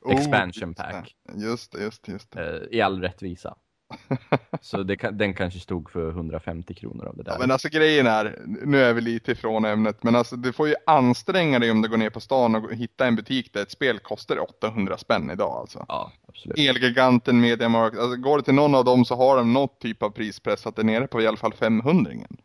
Oh, 0.00 0.12
Expansion 0.12 0.74
pack. 0.74 1.16
Just 1.34 1.72
det, 1.72 1.82
just 1.82 2.02
det, 2.04 2.12
just 2.12 2.30
det. 2.30 2.60
Uh, 2.60 2.66
I 2.70 2.80
all 2.80 3.00
rättvisa. 3.00 3.56
så 4.60 4.82
det, 4.82 4.96
den 4.96 5.34
kanske 5.34 5.60
stod 5.60 5.90
för 5.90 6.08
150 6.08 6.74
kronor 6.74 7.06
av 7.06 7.16
det 7.16 7.22
där. 7.22 7.32
Ja, 7.32 7.38
men 7.38 7.50
alltså 7.50 7.68
grejen 7.68 8.06
är, 8.06 8.38
nu 8.44 8.82
är 8.82 8.94
vi 8.94 9.00
lite 9.00 9.32
ifrån 9.32 9.64
ämnet, 9.64 10.02
men 10.02 10.16
alltså 10.16 10.36
du 10.36 10.52
får 10.52 10.68
ju 10.68 10.74
anstränga 10.86 11.58
dig 11.58 11.70
om 11.70 11.82
du 11.82 11.88
går 11.88 11.96
ner 11.96 12.10
på 12.10 12.20
stan 12.20 12.54
och 12.54 12.74
hittar 12.74 13.06
en 13.06 13.16
butik 13.16 13.52
där 13.52 13.62
ett 13.62 13.70
spel 13.70 13.98
kostar 13.98 14.38
800 14.38 14.98
spänn 14.98 15.30
idag 15.30 15.56
alltså. 15.60 15.84
Ja, 15.88 16.12
absolut. 16.28 16.58
Elgiganten, 16.58 17.40
Mediamarkt, 17.40 17.98
alltså 17.98 18.16
går 18.16 18.36
du 18.36 18.42
till 18.42 18.54
någon 18.54 18.74
av 18.74 18.84
dem 18.84 19.04
så 19.04 19.16
har 19.16 19.36
de 19.36 19.52
något 19.52 19.80
typ 19.80 20.02
av 20.02 20.10
prispress 20.10 20.66
att 20.66 20.76
det 20.76 20.82
är 20.82 20.86
nere 20.86 21.06
på 21.06 21.22
i 21.22 21.26
alla 21.26 21.36
fall 21.36 21.52
500 21.52 22.10
-ingen. 22.10 22.36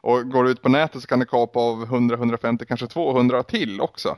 Och 0.00 0.30
går 0.30 0.44
du 0.44 0.50
ut 0.50 0.62
på 0.62 0.68
nätet 0.68 1.02
så 1.02 1.08
kan 1.08 1.18
det 1.18 1.26
kapa 1.26 1.60
av 1.60 1.86
100-150, 1.86 2.64
kanske 2.64 2.86
200 2.86 3.42
till 3.42 3.80
också. 3.80 4.16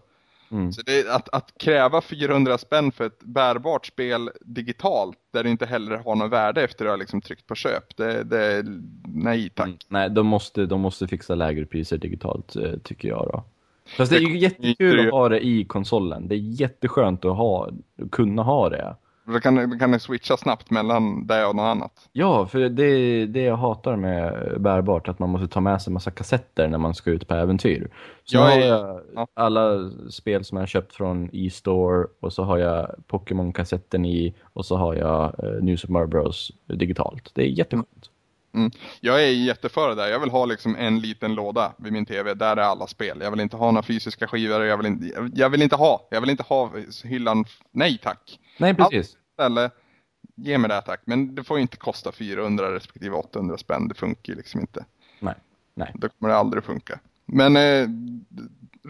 Mm. 0.51 0.73
Så 0.73 0.83
det, 0.83 1.09
att, 1.09 1.29
att 1.35 1.53
kräva 1.59 2.01
400 2.01 2.59
spänn 2.59 2.93
för 2.93 3.07
ett 3.07 3.21
bärbart 3.21 3.87
spel 3.87 4.31
digitalt 4.41 5.19
där 5.33 5.45
det 5.45 5.51
inte 5.51 5.67
heller 5.67 5.97
har 5.97 6.17
något 6.17 6.33
värde 6.33 6.63
efter 6.63 6.85
att 6.85 6.91
ha 6.91 6.97
liksom 6.97 7.21
tryckt 7.21 7.47
på 7.47 7.55
köp, 7.55 7.97
det, 7.97 8.23
det 8.23 8.65
nej 9.05 9.51
tack. 9.51 9.67
Mm. 9.67 9.79
Nej, 9.89 10.11
de 10.11 10.27
måste, 10.27 10.67
de 10.67 10.81
måste 10.81 11.09
fixa 11.09 11.35
lägre 11.35 11.67
priser 11.67 11.99
digitalt 11.99 12.57
eh, 12.57 12.73
tycker 12.83 13.09
jag 13.09 13.29
då. 13.33 13.45
Fast 13.97 14.13
det 14.13 14.19
är 14.19 14.21
ju 14.21 14.39
jättekul 14.39 15.07
att 15.07 15.13
ha 15.13 15.29
det 15.29 15.47
i 15.47 15.65
konsolen. 15.65 16.29
Det 16.29 16.35
är 16.35 16.61
jätteskönt 16.61 17.25
att 17.25 17.37
ha, 17.37 17.71
kunna 18.13 18.43
ha 18.43 18.69
det. 18.69 18.97
Då 19.27 19.41
kan, 19.41 19.71
då 19.71 19.79
kan 19.79 19.91
du 19.91 19.99
switcha 19.99 20.37
snabbt 20.37 20.71
mellan 20.71 21.27
det 21.27 21.47
och 21.47 21.57
något 21.57 21.62
annat. 21.62 22.09
Ja, 22.12 22.47
för 22.47 22.69
det 22.69 22.85
är 22.85 23.27
det 23.27 23.43
jag 23.43 23.57
hatar 23.57 23.97
med 23.97 24.55
bärbart, 24.61 25.09
att 25.09 25.19
man 25.19 25.31
måste 25.31 25.49
ta 25.49 25.61
med 25.61 25.83
sig 25.83 25.93
massa 25.93 26.11
kassetter 26.11 26.69
när 26.69 26.79
man 26.79 26.95
ska 26.95 27.11
ut 27.11 27.29
på 27.29 27.35
äventyr. 27.35 27.91
Så 28.25 28.37
jag 28.37 28.43
har 28.43 28.59
jag 28.59 29.01
ja. 29.15 29.27
alla 29.35 29.91
spel 30.11 30.45
som 30.45 30.57
jag 30.57 30.62
har 30.62 30.67
köpt 30.67 30.95
från 30.95 31.31
e-store 31.33 32.07
och 32.21 32.33
så 32.33 32.43
har 32.43 32.59
jag 32.59 32.95
Pokémon-kassetten 33.07 34.07
i 34.07 34.35
och 34.43 34.67
så 34.67 34.77
har 34.77 34.95
jag 34.95 35.35
uh, 35.45 35.62
New 35.62 35.77
Super 35.77 35.93
Mario 35.93 36.07
Bros 36.07 36.53
digitalt. 36.67 37.31
Det 37.35 37.43
är 37.43 37.49
jätteskönt. 37.49 38.11
Mm. 38.57 38.71
Jag 39.01 39.23
är 39.23 39.31
jätteför 39.31 39.88
det 39.88 39.95
där. 39.95 40.09
Jag 40.09 40.21
vill 40.21 40.31
ha 40.31 40.45
liksom 40.45 40.77
en 40.77 41.01
liten 41.01 41.35
låda 41.35 41.73
vid 41.79 41.92
min 41.92 42.07
tv. 42.07 42.35
Där 42.35 42.57
är 42.57 42.62
alla 42.62 42.87
spel. 42.87 43.19
Jag 43.21 43.31
vill 43.31 43.40
inte 43.40 43.57
ha 43.57 43.71
några 43.71 43.83
fysiska 43.83 44.29
skivor. 44.29 44.64
Jag 44.64 44.77
vill 44.77 44.87
inte, 44.87 45.31
jag 45.35 45.51
vill 45.51 45.62
inte 45.62 45.77
ha. 45.77 46.09
Jag 46.11 46.21
vill 46.21 46.31
inte 46.31 46.42
ha 46.42 46.71
hyllan. 47.05 47.45
Nej 47.73 47.99
tack. 48.03 48.38
Nej, 48.59 48.75
precis. 48.75 49.16
Ställe, 49.33 49.71
ge 50.37 50.59
mig 50.59 50.69
det 50.69 50.83
tack. 50.83 51.01
Men 51.05 51.35
det 51.35 51.45
får 51.45 51.59
inte 51.59 51.77
kosta 51.77 52.12
400 52.12 52.75
respektive 52.75 53.16
800 53.16 53.59
spänn. 53.59 53.88
Det 53.88 53.95
funkar 53.95 54.33
ju 54.33 54.37
liksom 54.37 54.61
inte. 54.61 54.85
Nej, 55.21 55.35
nej. 55.75 55.92
Då 55.95 56.09
kommer 56.09 56.33
det 56.33 56.38
aldrig 56.38 56.64
funka. 56.64 56.99
Men 57.27 57.57
eh, 57.57 57.88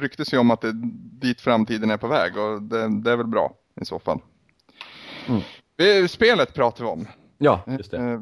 ryktes 0.01 0.35
ju 0.35 0.39
om 0.39 0.51
att 0.51 0.61
det 0.61 0.73
dit 1.21 1.41
framtiden 1.41 1.91
är 1.91 1.97
på 1.97 2.09
väg 2.09 2.37
och 2.37 2.63
det, 2.63 3.01
det 3.03 3.13
är 3.13 3.17
väl 3.17 3.27
bra 3.27 3.55
i 3.81 3.85
så 3.85 3.99
fall. 3.99 4.21
Mm. 5.29 6.09
Spelet 6.09 6.55
pratar 6.55 6.85
vi 6.85 6.91
om. 6.91 7.07
Ja, 7.39 7.65
just 7.67 7.91
det. 7.91 7.99
Eh, 7.99 8.21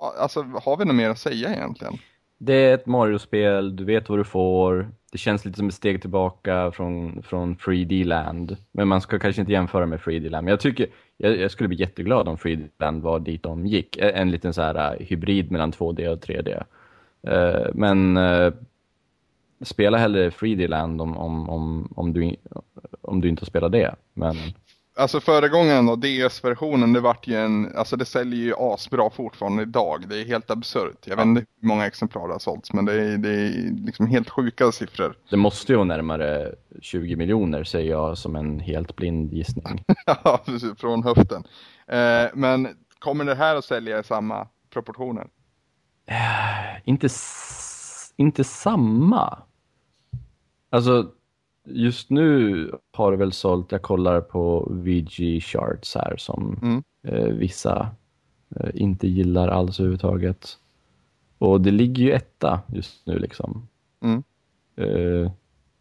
alltså 0.00 0.42
har 0.42 0.76
vi 0.76 0.84
något 0.84 0.94
mer 0.94 1.10
att 1.10 1.18
säga 1.18 1.54
egentligen? 1.54 1.98
Det 2.38 2.54
är 2.54 2.74
ett 2.74 2.86
Mario-spel, 2.86 3.76
du 3.76 3.84
vet 3.84 4.08
vad 4.08 4.18
du 4.18 4.24
får. 4.24 4.90
Det 5.12 5.18
känns 5.18 5.44
lite 5.44 5.58
som 5.58 5.68
ett 5.68 5.74
steg 5.74 6.00
tillbaka 6.00 6.70
från, 6.70 7.22
från 7.22 7.56
3D-land. 7.56 8.56
Men 8.72 8.88
man 8.88 9.00
ska 9.00 9.18
kanske 9.18 9.40
inte 9.40 9.52
jämföra 9.52 9.86
med 9.86 9.98
3D-land. 9.98 10.44
Men 10.44 10.50
jag 10.50 10.60
tycker, 10.60 10.86
jag, 11.16 11.38
jag, 11.38 11.50
skulle 11.50 11.68
bli 11.68 11.80
jätteglad 11.80 12.28
om 12.28 12.36
3D-land 12.36 13.02
var 13.02 13.20
dit 13.20 13.42
de 13.42 13.66
gick. 13.66 13.96
En 13.96 14.30
liten 14.30 14.54
så 14.54 14.62
här 14.62 14.92
äh, 14.92 15.06
hybrid 15.06 15.50
mellan 15.50 15.72
2D 15.72 16.08
och 16.08 16.18
3D. 16.18 16.62
Uh, 17.28 17.34
äh, 17.34 17.66
men 17.74 18.16
uh, 18.16 18.52
spela 19.62 19.98
hellre 19.98 20.30
3D-land 20.30 21.00
om, 21.00 21.16
om, 21.16 21.50
om, 21.50 21.92
om, 21.96 22.12
du, 22.12 22.36
om 23.02 23.20
du 23.20 23.28
inte 23.28 23.46
spelar 23.46 23.68
det. 23.68 23.94
Men 24.14 24.36
Alltså 25.00 25.20
föregångaren 25.20 25.86
då, 25.86 25.96
DS-versionen, 25.96 26.92
det 26.92 27.00
vart 27.00 27.26
ju 27.26 27.36
en, 27.36 27.76
alltså 27.76 27.96
det 27.96 28.04
säljer 28.04 28.40
ju 28.40 28.54
asbra 28.58 29.10
fortfarande 29.10 29.62
idag. 29.62 30.04
Det 30.08 30.20
är 30.20 30.24
helt 30.24 30.50
absurt. 30.50 30.98
Jag 31.04 31.12
ja. 31.12 31.16
vet 31.16 31.26
inte 31.26 31.46
hur 31.60 31.68
många 31.68 31.86
exemplar 31.86 32.26
det 32.26 32.34
har 32.34 32.38
sålts, 32.38 32.72
men 32.72 32.84
det 32.84 32.92
är, 32.92 33.18
det 33.18 33.28
är 33.28 33.84
liksom 33.86 34.06
helt 34.06 34.30
sjuka 34.30 34.72
siffror. 34.72 35.14
Det 35.30 35.36
måste 35.36 35.72
ju 35.72 35.76
vara 35.76 35.84
närmare 35.84 36.54
20 36.80 37.16
miljoner, 37.16 37.64
säger 37.64 37.90
jag 37.90 38.18
som 38.18 38.36
en 38.36 38.60
helt 38.60 38.96
blind 38.96 39.32
gissning. 39.32 39.84
ja, 40.06 40.42
precis, 40.44 40.78
från 40.78 41.02
höften. 41.02 41.44
Eh, 41.86 42.26
men 42.34 42.68
kommer 42.98 43.24
det 43.24 43.34
här 43.34 43.56
att 43.56 43.64
sälja 43.64 43.98
i 43.98 44.04
samma 44.04 44.48
proportioner? 44.72 45.26
Eh, 46.06 46.80
inte, 46.84 47.08
inte 48.16 48.44
samma. 48.44 49.38
Alltså 50.70 51.12
just 51.72 52.10
nu 52.10 52.74
har 52.92 53.10
det 53.10 53.16
väl 53.16 53.32
sålt, 53.32 53.72
jag 53.72 53.82
kollar 53.82 54.20
på 54.20 54.68
VG 54.70 55.40
charts 55.40 55.94
här 55.94 56.16
som 56.16 56.58
mm. 56.62 56.82
eh, 57.02 57.34
vissa 57.34 57.90
eh, 58.56 58.70
inte 58.74 59.08
gillar 59.08 59.48
alls 59.48 59.80
överhuvudtaget. 59.80 60.58
Och 61.38 61.60
det 61.60 61.70
ligger 61.70 62.04
ju 62.04 62.12
etta 62.12 62.60
just 62.72 63.06
nu 63.06 63.18
liksom. 63.18 63.68
Mm. 64.00 64.22
Eh, 64.76 65.32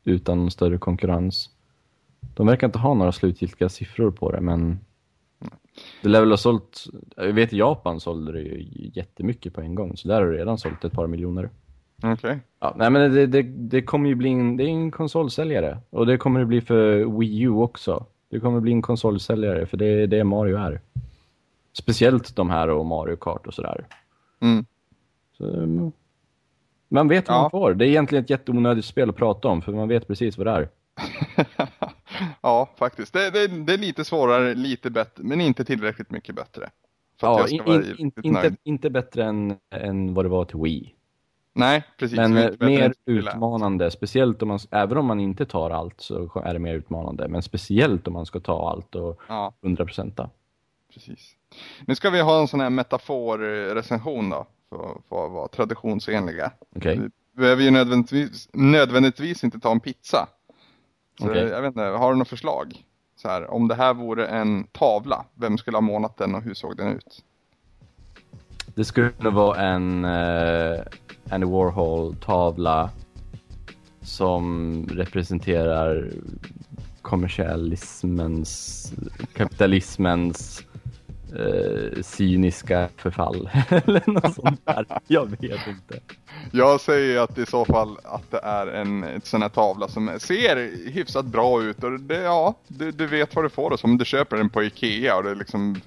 utan 0.03 0.51
större 0.51 0.77
konkurrens. 0.77 1.49
De 2.33 2.47
verkar 2.47 2.67
inte 2.67 2.79
ha 2.79 2.93
några 2.93 3.11
slutgiltiga 3.11 3.69
siffror 3.69 4.11
på 4.11 4.31
det, 4.31 4.41
men 4.41 4.79
det 6.01 6.09
lär 6.09 6.19
väl 6.19 6.29
ha 6.29 6.37
sålt, 6.37 6.85
jag 7.15 7.33
vet 7.33 7.53
i 7.53 7.57
Japan 7.57 7.99
sålde 7.99 8.31
det 8.31 8.41
ju 8.41 8.65
jättemycket 8.93 9.53
på 9.53 9.61
en 9.61 9.75
gång, 9.75 9.97
så 9.97 10.07
där 10.07 10.21
har 10.21 10.27
det 10.27 10.37
redan 10.37 10.57
sålt 10.57 10.85
ett 10.85 10.93
par 10.93 11.07
miljoner. 11.07 11.49
Okej. 12.03 12.13
Okay. 12.13 12.37
Ja, 12.59 12.73
nej 12.77 12.89
men 12.89 13.13
det, 13.13 13.27
det, 13.27 13.41
det 13.41 13.81
kommer 13.81 14.09
ju 14.09 14.15
bli 14.15 14.29
en, 14.29 14.57
det 14.57 14.63
är 14.63 14.67
en 14.67 14.91
konsolsäljare. 14.91 15.77
Och 15.89 16.05
det 16.05 16.17
kommer 16.17 16.39
det 16.39 16.45
bli 16.45 16.61
för 16.61 17.19
Wii 17.19 17.41
U 17.41 17.49
också. 17.49 18.05
Det 18.29 18.39
kommer 18.39 18.59
bli 18.59 18.71
en 18.71 18.81
konsolsäljare 18.81 19.65
för 19.65 19.77
det 19.77 19.85
är 19.85 20.07
det 20.07 20.23
Mario 20.23 20.57
är. 20.57 20.81
Speciellt 21.73 22.35
de 22.35 22.49
här 22.49 22.69
och 22.69 22.85
Mario 22.85 23.15
Kart 23.15 23.47
och 23.47 23.53
sådär. 23.53 23.85
Mm. 24.39 24.65
Så, 25.37 25.45
man 26.87 27.07
vet 27.07 27.27
vad 27.27 27.37
ja. 27.37 27.41
man 27.41 27.51
får. 27.51 27.73
Det 27.73 27.85
är 27.85 27.89
egentligen 27.89 28.23
ett 28.23 28.29
jätteonödigt 28.29 28.85
spel 28.85 29.09
att 29.09 29.15
prata 29.15 29.47
om 29.47 29.61
för 29.61 29.71
man 29.71 29.87
vet 29.87 30.07
precis 30.07 30.37
vad 30.37 30.47
det 30.47 30.51
är. 30.51 30.69
ja, 32.41 32.69
faktiskt. 32.77 33.13
Det, 33.13 33.29
det, 33.29 33.47
det, 33.47 33.73
är 33.73 33.77
lite 33.77 34.05
svårare, 34.05 34.53
lite 34.53 34.89
bättre, 34.89 35.23
men 35.23 35.41
inte 35.41 35.65
tillräckligt 35.65 36.11
mycket 36.11 36.35
bättre. 36.35 36.69
ja, 37.21 37.47
in, 37.47 37.61
in, 37.97 38.11
inte, 38.23 38.55
inte 38.63 38.89
bättre 38.89 39.23
än, 39.23 39.57
än 39.69 40.13
vad 40.13 40.25
det 40.25 40.29
var 40.29 40.45
till 40.45 40.59
Wii. 40.59 40.95
Nej, 41.59 41.83
precis. 41.97 42.17
Men 42.17 42.37
eh, 42.37 42.51
mer 42.59 42.93
utmanande, 43.05 43.91
speciellt 43.91 44.41
om 44.41 44.47
man, 44.47 44.59
även 44.71 44.97
om 44.97 45.05
man 45.05 45.19
inte 45.19 45.45
tar 45.45 45.69
allt 45.69 46.01
så 46.01 46.41
är 46.45 46.53
det 46.53 46.59
mer 46.59 46.73
utmanande. 46.73 47.27
Men 47.27 47.41
speciellt 47.41 48.07
om 48.07 48.13
man 48.13 48.25
ska 48.25 48.39
ta 48.39 48.69
allt 48.69 48.95
och 48.95 49.21
ja. 49.27 49.53
100%. 49.61 50.29
Precis. 50.93 51.35
Nu 51.85 51.95
ska 51.95 52.09
vi 52.09 52.21
ha 52.21 52.41
en 52.41 52.47
sån 52.47 52.59
här 52.59 52.69
metaforrecension 52.69 54.29
då, 54.29 54.47
för, 54.69 54.77
för 55.09 55.25
att 55.25 55.31
vara 55.31 55.47
traditionsenliga. 55.47 56.51
Okay. 56.75 56.99
Vi 56.99 57.09
behöver 57.41 57.63
ju 57.63 57.71
nödvändigtvis, 57.71 58.49
nödvändigtvis 58.53 59.43
inte 59.43 59.59
ta 59.59 59.71
en 59.71 59.79
pizza. 59.79 60.27
Så 61.19 61.29
okay. 61.29 61.49
jag 61.49 61.61
vet 61.61 61.67
inte, 61.67 61.81
har 61.81 62.11
du 62.11 62.17
något 62.17 62.27
förslag? 62.27 62.83
Så 63.15 63.27
här, 63.27 63.51
om 63.51 63.67
det 63.67 63.75
här 63.75 63.93
vore 63.93 64.27
en 64.27 64.63
tavla, 64.63 65.25
vem 65.35 65.57
skulle 65.57 65.77
ha 65.77 65.81
målat 65.81 66.17
den 66.17 66.35
och 66.35 66.41
hur 66.41 66.53
såg 66.53 66.77
den 66.77 66.87
ut? 66.87 67.23
Det 68.79 68.85
skulle 68.85 69.29
vara 69.29 69.61
en 69.61 70.05
eh, 70.05 70.71
uh, 70.71 70.79
Andy 71.29 71.47
Warhol-tavla 71.47 72.89
som 74.01 74.85
representerar 74.91 76.11
kommersialismens, 77.01 78.93
kapitalismens 79.33 80.63
eh, 81.35 82.01
cyniska 82.01 82.89
förfall. 82.97 83.49
Eller 83.69 84.11
något 84.11 84.35
sånt 84.35 84.65
där. 84.65 84.85
Jag 85.07 85.25
vet 85.25 85.67
inte. 85.67 85.99
Jag 86.51 86.81
säger 86.81 87.19
att 87.19 87.37
i 87.37 87.45
så 87.45 87.65
fall 87.65 87.97
att 88.03 88.31
det 88.31 88.39
är 88.43 88.67
en 88.67 89.21
sån 89.23 89.41
här 89.41 89.49
tavla 89.49 89.87
som 89.87 90.19
ser 90.19 90.55
hyfsat 90.91 91.25
bra 91.25 91.63
ut 91.63 91.83
och 91.83 91.99
det, 91.99 92.21
ja, 92.21 92.55
du, 92.67 92.91
du 92.91 93.07
vet 93.07 93.35
vad 93.35 93.45
du 93.45 93.49
får 93.49 93.77
som 93.77 93.97
du 93.97 94.05
köper 94.05 94.37
den 94.37 94.49
på 94.49 94.63
Ikea 94.63 95.17
och 95.17 95.23
det 95.23 95.29
är 95.29 95.35
liksom 95.35 95.81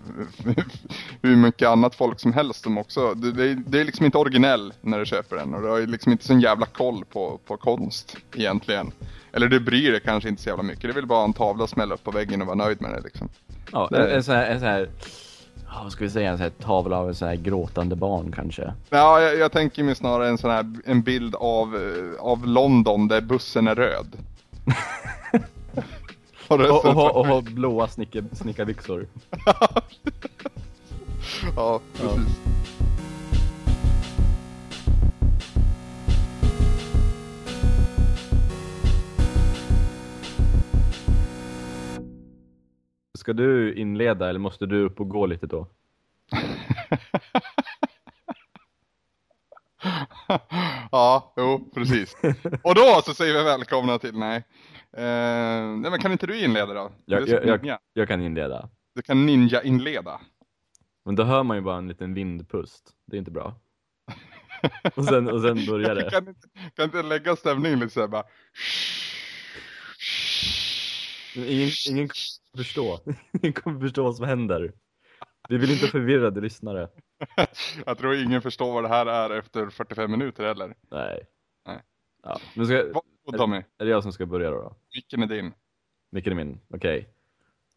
hur 1.22 1.37
mycket 1.37 1.68
annat 1.68 1.94
folk 1.94 2.20
som 2.20 2.33
helst 2.33 2.62
som 2.62 2.78
också, 2.78 3.14
det, 3.14 3.33
det, 3.33 3.55
det 3.55 3.81
är 3.81 3.85
liksom 3.85 4.07
inte 4.07 4.18
originell 4.18 4.72
när 4.81 4.98
du 4.98 5.07
köper 5.07 5.37
den 5.37 5.55
och 5.55 5.62
du 5.62 5.68
har 5.68 5.81
liksom 5.81 6.12
inte 6.12 6.24
sån 6.24 6.40
jävla 6.40 6.66
koll 6.66 7.05
på, 7.05 7.40
på 7.46 7.57
konst 7.57 8.16
egentligen. 8.35 8.92
Eller 9.33 9.48
du 9.48 9.61
bryr 9.61 9.92
dig 9.92 10.00
kanske 10.00 10.28
inte 10.28 10.42
så 10.42 10.48
jävla 10.48 10.62
mycket, 10.62 10.83
det 10.83 10.92
vill 10.92 11.07
bara 11.07 11.24
en 11.24 11.33
tavla 11.33 11.66
smälla 11.66 11.94
upp 11.94 12.05
på 12.05 12.11
väggen 12.11 12.40
och 12.40 12.46
vara 12.46 12.57
nöjd 12.57 12.83
med 12.83 12.90
det 12.90 13.00
liksom. 13.00 13.28
Ja, 13.72 13.88
en, 13.96 14.22
sån 14.22 14.35
här, 14.35 14.46
en 14.46 14.61
sån 14.61 14.68
här 14.68 14.88
vad 15.83 15.93
ska 15.93 16.05
vi 16.05 16.11
säga, 16.11 16.31
en 16.31 16.37
sån 16.37 16.43
här 16.43 16.51
tavla 16.51 16.99
av 16.99 17.09
en 17.09 17.15
sån 17.15 17.29
här 17.29 17.37
gråtande 17.37 17.97
barn 17.97 18.33
kanske? 18.33 18.73
Ja, 18.91 19.21
jag, 19.21 19.39
jag 19.39 19.53
tänker 19.53 19.85
mig 19.85 19.95
snarare 19.95 20.29
en 20.29 20.39
sån 20.39 20.51
här 20.51 20.73
en 20.85 21.03
bild 21.03 21.35
av, 21.35 21.77
eh, 21.77 22.25
av 22.25 22.47
London 22.47 23.09
där 23.09 23.21
bussen 23.21 23.69
är 23.69 23.75
röd. 23.75 24.17
och, 26.49 26.61
och, 26.61 26.85
och, 26.85 27.17
och, 27.17 27.37
och 27.37 27.43
blåa 27.43 27.89
snickarbyxor. 28.33 29.07
ja, 31.57 31.81
precis. 31.95 32.37
Ja. 32.57 32.62
Ska 43.23 43.33
du 43.33 43.75
inleda 43.75 44.29
eller 44.29 44.39
måste 44.39 44.67
du 44.67 44.85
upp 44.85 45.01
och 45.01 45.09
gå 45.09 45.27
lite 45.27 45.47
då? 45.47 45.69
ja, 50.91 51.35
jo, 51.37 51.71
precis. 51.75 52.17
Och 52.63 52.75
då 52.75 53.03
så 53.05 53.15
säger 53.15 53.39
vi 53.39 53.45
välkomna 53.45 53.99
till, 53.99 54.19
nej. 54.19 54.37
Eh, 54.97 55.67
nej 55.77 55.91
men 55.91 55.99
kan 55.99 56.13
inte 56.13 56.27
du 56.27 56.45
inleda 56.45 56.75
då? 56.75 56.93
Jag, 57.05 57.29
jag, 57.29 57.65
jag, 57.65 57.79
jag, 57.93 58.09
kan 58.09 58.23
inleda. 58.23 58.69
Du 58.95 59.03
kan 59.03 59.27
ninja-inleda. 59.27 60.21
Men 61.05 61.15
då 61.15 61.23
hör 61.23 61.43
man 61.43 61.57
ju 61.57 61.61
bara 61.61 61.79
en 61.79 61.89
liten 61.89 62.15
vindpust. 62.15 62.91
Det 63.07 63.17
är 63.17 63.19
inte 63.19 63.31
bra. 63.31 63.55
och, 64.95 65.05
sen, 65.05 65.29
och 65.29 65.43
sen 65.43 65.67
börjar 65.67 65.95
det. 65.95 66.11
kan, 66.11 66.29
inte, 66.29 66.49
kan 66.77 66.85
inte 66.85 67.03
lägga 67.03 67.37
stämningen 67.37 67.81
lite 67.81 67.93
såhär 67.93 68.09
bara... 68.09 68.25
Ingen, 71.37 71.71
ingen 71.89 72.09
förstå. 72.57 73.01
Ingen 73.43 73.53
kommer 73.53 73.81
förstå 73.81 74.03
vad 74.03 74.17
som 74.17 74.27
händer. 74.27 74.73
Vi 75.49 75.59
vill 75.59 75.71
inte 75.71 75.87
förvirrade 75.87 76.41
lyssnare. 76.41 76.88
Jag 77.87 77.99
tror 77.99 78.15
ingen 78.15 78.43
förstår 78.43 78.73
vad 78.73 78.85
det 78.85 78.88
här 78.88 79.07
är 79.07 79.38
efter 79.38 79.71
45 79.71 80.11
minuter 80.11 80.45
heller. 80.45 80.75
Nej. 80.91 81.27
Nej. 81.67 81.83
Ja, 82.23 82.41
men 82.55 82.67
ska, 82.67 82.75
Varsågod 82.77 83.37
Tommy. 83.37 83.57
Är, 83.57 83.65
är 83.79 83.85
det 83.85 83.91
jag 83.91 84.03
som 84.03 84.12
ska 84.12 84.27
börja 84.27 84.51
då? 84.51 84.57
då? 84.57 84.77
Micken 84.95 85.23
är 85.23 85.27
din. 85.27 85.53
Micken 86.11 86.33
är 86.33 86.37
min, 86.37 86.61
okej. 86.69 86.99
Okay. 86.99 87.12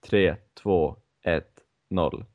3, 0.10 0.36
2, 0.54 0.98
1, 1.24 1.46
0. 1.90 2.26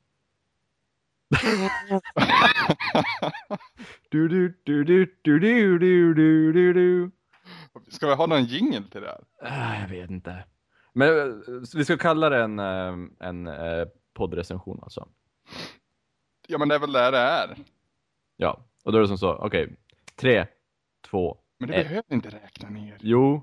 du, 4.09 4.29
du, 4.29 4.61
du, 4.65 4.85
du, 4.85 5.17
du, 5.23 5.39
du, 5.39 5.79
du, 5.79 6.15
du, 6.15 6.53
du, 6.53 6.73
du. 6.73 7.11
Ska 7.89 8.07
vi 8.07 8.15
ha 8.15 8.27
någon 8.27 8.45
jingle 8.45 8.83
till 8.91 9.01
det 9.01 9.07
här? 9.07 9.25
Ah, 9.43 9.81
jag 9.81 9.89
vet 9.89 10.11
inte. 10.11 10.45
Men 10.93 11.31
eh, 11.31 11.37
vi 11.75 11.85
ska 11.85 11.97
kalla 11.97 12.29
det 12.29 12.43
en, 12.43 12.59
eh, 12.59 12.95
en 13.21 13.47
eh, 13.47 13.89
poddrecension 14.15 14.81
alltså. 14.83 15.09
Ja 16.47 16.59
men 16.59 16.69
det 16.69 16.75
är 16.75 16.79
väl 16.79 16.93
där 16.93 17.13
det 17.13 17.19
är. 17.19 17.57
Ja, 18.37 18.65
och 18.85 18.93
då 18.93 18.99
är 18.99 19.03
det 19.03 19.09
som 19.09 19.19
så, 19.19 19.35
okej. 19.35 19.65
Okay. 19.65 19.77
Tre, 20.17 20.47
två, 21.11 21.39
Men 21.59 21.69
du 21.69 21.75
ett. 21.75 21.89
behöver 21.89 22.15
inte 22.15 22.29
räkna 22.29 22.69
ner. 22.69 22.97
Jo, 23.01 23.43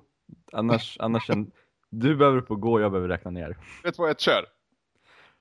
annars, 0.51 0.97
annars 0.99 1.29
en, 1.29 1.51
du 1.89 2.15
behöver 2.15 2.37
upp 2.37 2.51
och 2.51 2.61
gå, 2.61 2.81
jag 2.81 2.91
behöver 2.91 3.09
räkna 3.09 3.31
ner. 3.31 3.57
Tre, 3.81 3.91
två, 3.91 4.07
ett, 4.07 4.19
kör. 4.19 4.45